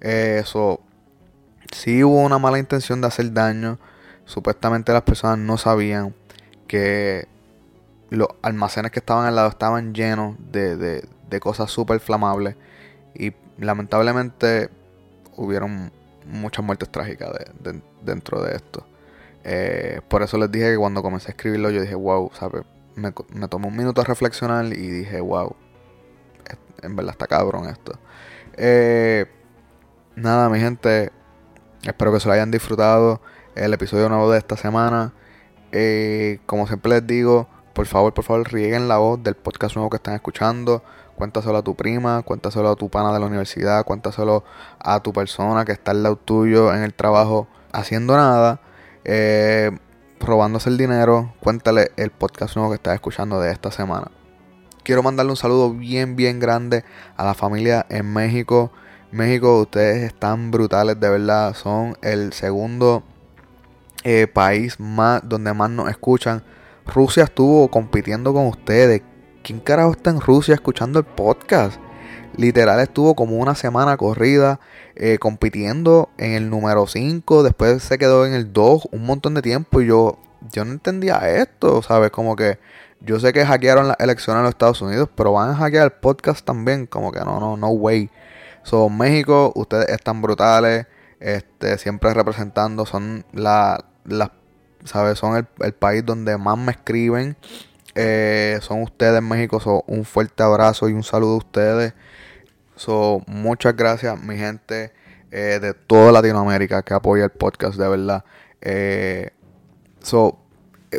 Eso, 0.00 0.80
sí 1.72 2.02
hubo 2.04 2.22
una 2.22 2.38
mala 2.38 2.58
intención 2.58 3.00
de 3.00 3.08
hacer 3.08 3.32
daño. 3.32 3.78
Supuestamente 4.24 4.92
las 4.92 5.02
personas 5.02 5.38
no 5.38 5.58
sabían 5.58 6.14
que 6.66 7.26
los 8.10 8.28
almacenes 8.42 8.92
que 8.92 9.00
estaban 9.00 9.26
al 9.26 9.36
lado 9.36 9.48
estaban 9.48 9.94
llenos 9.94 10.36
de, 10.50 10.76
de, 10.76 11.08
de 11.28 11.40
cosas 11.40 11.70
súper 11.70 12.00
flamables. 12.00 12.56
Y 13.14 13.32
lamentablemente 13.58 14.70
hubieron 15.36 15.92
muchas 16.26 16.64
muertes 16.64 16.90
trágicas 16.90 17.30
dentro 18.02 18.42
de 18.42 18.56
esto. 18.56 18.86
Eh, 19.44 20.00
por 20.08 20.22
eso 20.22 20.36
les 20.38 20.50
dije 20.50 20.72
que 20.72 20.76
cuando 20.76 21.02
comencé 21.02 21.28
a 21.28 21.30
escribirlo 21.30 21.70
yo 21.70 21.80
dije, 21.80 21.94
wow, 21.94 22.30
¿sabes? 22.38 22.62
Me, 22.94 23.12
me 23.32 23.48
tomé 23.48 23.68
un 23.68 23.76
minuto 23.76 24.00
a 24.00 24.04
reflexionar 24.04 24.66
y 24.66 24.88
dije, 24.90 25.20
wow, 25.20 25.54
en 26.82 26.96
verdad 26.96 27.12
está 27.12 27.26
cabrón 27.26 27.68
esto. 27.68 27.92
Eh, 28.56 29.26
nada, 30.16 30.48
mi 30.48 30.58
gente, 30.58 31.12
espero 31.82 32.12
que 32.12 32.20
se 32.20 32.28
lo 32.28 32.34
hayan 32.34 32.50
disfrutado 32.50 33.20
el 33.54 33.72
episodio 33.74 34.08
nuevo 34.08 34.30
de 34.30 34.38
esta 34.38 34.56
semana. 34.56 35.12
Eh, 35.72 36.40
como 36.46 36.66
siempre 36.66 36.90
les 36.92 37.06
digo, 37.06 37.48
por 37.74 37.86
favor, 37.86 38.12
por 38.14 38.24
favor, 38.24 38.52
rieguen 38.52 38.88
la 38.88 38.98
voz 38.98 39.22
del 39.22 39.36
podcast 39.36 39.76
nuevo 39.76 39.90
que 39.90 39.96
están 39.96 40.14
escuchando. 40.14 40.82
Cuéntaselo 41.16 41.58
a 41.58 41.62
tu 41.62 41.74
prima, 41.74 42.22
cuéntaselo 42.22 42.70
a 42.70 42.76
tu 42.76 42.88
pana 42.88 43.12
de 43.12 43.20
la 43.20 43.26
universidad, 43.26 43.84
cuéntaselo 43.84 44.42
a 44.78 45.00
tu 45.00 45.12
persona 45.12 45.64
que 45.64 45.72
está 45.72 45.90
al 45.90 46.02
lado 46.02 46.16
tuyo 46.16 46.74
en 46.74 46.82
el 46.82 46.94
trabajo 46.94 47.46
haciendo 47.72 48.16
nada. 48.16 48.60
Eh, 49.04 49.70
robándose 50.20 50.68
el 50.68 50.76
dinero, 50.76 51.32
cuéntale 51.40 51.92
el 51.96 52.10
podcast 52.10 52.54
nuevo 52.54 52.70
que 52.70 52.76
estás 52.76 52.94
escuchando 52.94 53.40
de 53.40 53.50
esta 53.50 53.70
semana. 53.70 54.10
Quiero 54.82 55.02
mandarle 55.02 55.32
un 55.32 55.36
saludo 55.36 55.72
bien, 55.72 56.16
bien 56.16 56.38
grande 56.38 56.84
a 57.16 57.24
la 57.24 57.34
familia 57.34 57.86
en 57.88 58.12
México. 58.12 58.70
México, 59.10 59.60
ustedes 59.60 60.04
están 60.04 60.50
brutales, 60.50 60.98
de 61.00 61.10
verdad. 61.10 61.54
Son 61.54 61.96
el 62.02 62.32
segundo 62.32 63.02
eh, 64.04 64.26
país 64.26 64.78
más 64.78 65.22
donde 65.24 65.52
más 65.52 65.70
nos 65.70 65.90
escuchan. 65.90 66.42
Rusia 66.86 67.24
estuvo 67.24 67.68
compitiendo 67.68 68.32
con 68.32 68.46
ustedes. 68.46 69.02
¿Quién 69.42 69.60
carajo 69.60 69.92
está 69.92 70.10
en 70.10 70.20
Rusia 70.20 70.54
escuchando 70.54 70.98
el 70.98 71.04
podcast? 71.04 71.80
Literal 72.36 72.78
estuvo 72.80 73.14
como 73.14 73.36
una 73.36 73.54
semana 73.54 73.96
corrida 73.96 74.60
eh, 75.02 75.16
compitiendo 75.18 76.10
en 76.18 76.32
el 76.32 76.50
número 76.50 76.86
5, 76.86 77.42
después 77.42 77.82
se 77.82 77.96
quedó 77.96 78.26
en 78.26 78.34
el 78.34 78.52
2 78.52 78.88
un 78.92 79.06
montón 79.06 79.32
de 79.32 79.40
tiempo 79.40 79.80
y 79.80 79.86
yo, 79.86 80.18
yo 80.52 80.66
no 80.66 80.72
entendía 80.72 81.16
esto, 81.40 81.80
¿sabes? 81.80 82.10
Como 82.10 82.36
que 82.36 82.58
yo 83.00 83.18
sé 83.18 83.32
que 83.32 83.46
hackearon 83.46 83.88
las 83.88 83.96
elecciones 83.98 84.40
en 84.40 84.44
los 84.44 84.50
Estados 84.50 84.82
Unidos, 84.82 85.08
pero 85.14 85.32
van 85.32 85.48
a 85.50 85.54
hackear 85.54 85.84
el 85.84 85.92
podcast 85.92 86.44
también, 86.44 86.86
como 86.86 87.12
que 87.12 87.20
no, 87.20 87.40
no, 87.40 87.56
no 87.56 87.70
way. 87.70 88.10
So, 88.62 88.90
México, 88.90 89.52
ustedes 89.54 89.88
están 89.88 90.20
brutales, 90.20 90.86
este, 91.18 91.78
siempre 91.78 92.12
representando, 92.12 92.84
son 92.84 93.24
la, 93.32 93.82
la 94.04 94.32
¿sabes? 94.84 95.18
Son 95.18 95.34
el, 95.34 95.46
el, 95.60 95.72
país 95.72 96.04
donde 96.04 96.36
más 96.36 96.58
me 96.58 96.72
escriben. 96.72 97.38
Eh, 97.94 98.58
son 98.60 98.82
ustedes 98.82 99.22
México, 99.22 99.60
so, 99.60 99.82
un 99.86 100.04
fuerte 100.04 100.42
abrazo 100.42 100.90
y 100.90 100.92
un 100.92 101.04
saludo 101.04 101.34
a 101.34 101.38
ustedes. 101.38 101.94
So, 102.80 103.22
muchas 103.26 103.76
gracias, 103.76 104.18
mi 104.22 104.38
gente 104.38 104.90
eh, 105.30 105.58
de 105.60 105.74
toda 105.74 106.12
Latinoamérica 106.12 106.82
que 106.82 106.94
apoya 106.94 107.24
el 107.24 107.30
podcast, 107.30 107.78
de 107.78 107.86
verdad. 107.86 108.24
Eh, 108.62 109.32
so, 110.02 110.38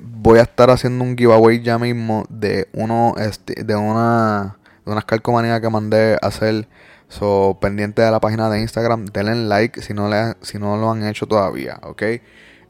voy 0.04 0.38
a 0.38 0.44
estar 0.44 0.70
haciendo 0.70 1.04
un 1.04 1.18
giveaway 1.18 1.64
ya 1.64 1.80
mismo 1.80 2.26
de 2.30 2.68
uno 2.74 3.16
de 3.18 3.76
una 3.76 4.60
de 4.86 4.92
unas 4.92 5.06
calcomanías 5.06 5.60
que 5.60 5.70
mandé 5.72 6.20
hacer. 6.22 6.68
So, 7.08 7.58
pendiente 7.60 8.04
de 8.04 8.12
la 8.12 8.20
página 8.20 8.48
de 8.52 8.62
Instagram, 8.62 9.08
denle 9.08 9.48
like 9.48 9.82
si 9.82 9.96
no, 9.96 10.08
le, 10.08 10.36
si 10.42 10.60
no 10.60 10.78
lo 10.78 10.92
han 10.92 11.04
hecho 11.04 11.26
todavía, 11.26 11.80
¿ok? 11.82 12.04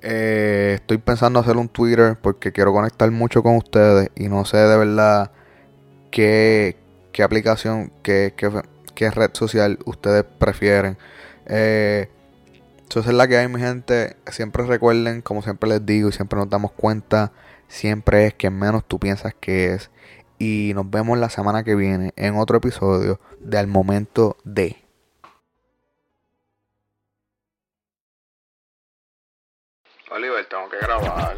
Eh, 0.03 0.75
estoy 0.75 0.99
pensando 0.99 1.37
hacer 1.41 1.57
un 1.57 1.67
Twitter 1.67 2.17
porque 2.21 2.53
quiero 2.53 2.71
conectar 2.71 3.11
mucho 3.11 3.43
con 3.43 3.57
ustedes 3.57 4.09
y 4.15 4.29
no 4.29 4.45
sé 4.45 4.55
de 4.55 4.77
verdad 4.77 5.31
qué, 6.11 6.77
qué 7.11 7.23
aplicación, 7.23 7.91
qué, 8.03 8.33
qué, 8.37 8.49
qué, 8.95 9.09
red 9.11 9.31
social 9.33 9.79
ustedes 9.85 10.23
prefieren. 10.23 10.97
Eh, 11.47 12.09
eso 12.89 12.99
es 12.99 13.07
la 13.07 13.27
que 13.27 13.37
hay, 13.37 13.47
mi 13.47 13.59
gente. 13.59 14.17
Siempre 14.27 14.65
recuerden, 14.65 15.21
como 15.21 15.41
siempre 15.41 15.69
les 15.69 15.85
digo 15.85 16.09
y 16.09 16.11
siempre 16.11 16.37
nos 16.37 16.49
damos 16.49 16.71
cuenta, 16.73 17.31
siempre 17.67 18.27
es 18.27 18.33
que 18.33 18.49
menos 18.49 18.85
tú 18.85 18.99
piensas 18.99 19.33
que 19.33 19.73
es. 19.73 19.91
Y 20.39 20.73
nos 20.75 20.89
vemos 20.89 21.17
la 21.17 21.29
semana 21.29 21.63
que 21.63 21.75
viene 21.75 22.13
en 22.17 22.35
otro 22.37 22.57
episodio 22.57 23.19
de 23.39 23.57
Al 23.59 23.67
Momento 23.67 24.37
de. 24.43 24.77
Oliver, 30.09 30.45
tengo 30.49 30.69
que 30.69 30.77
grabar. 30.79 31.37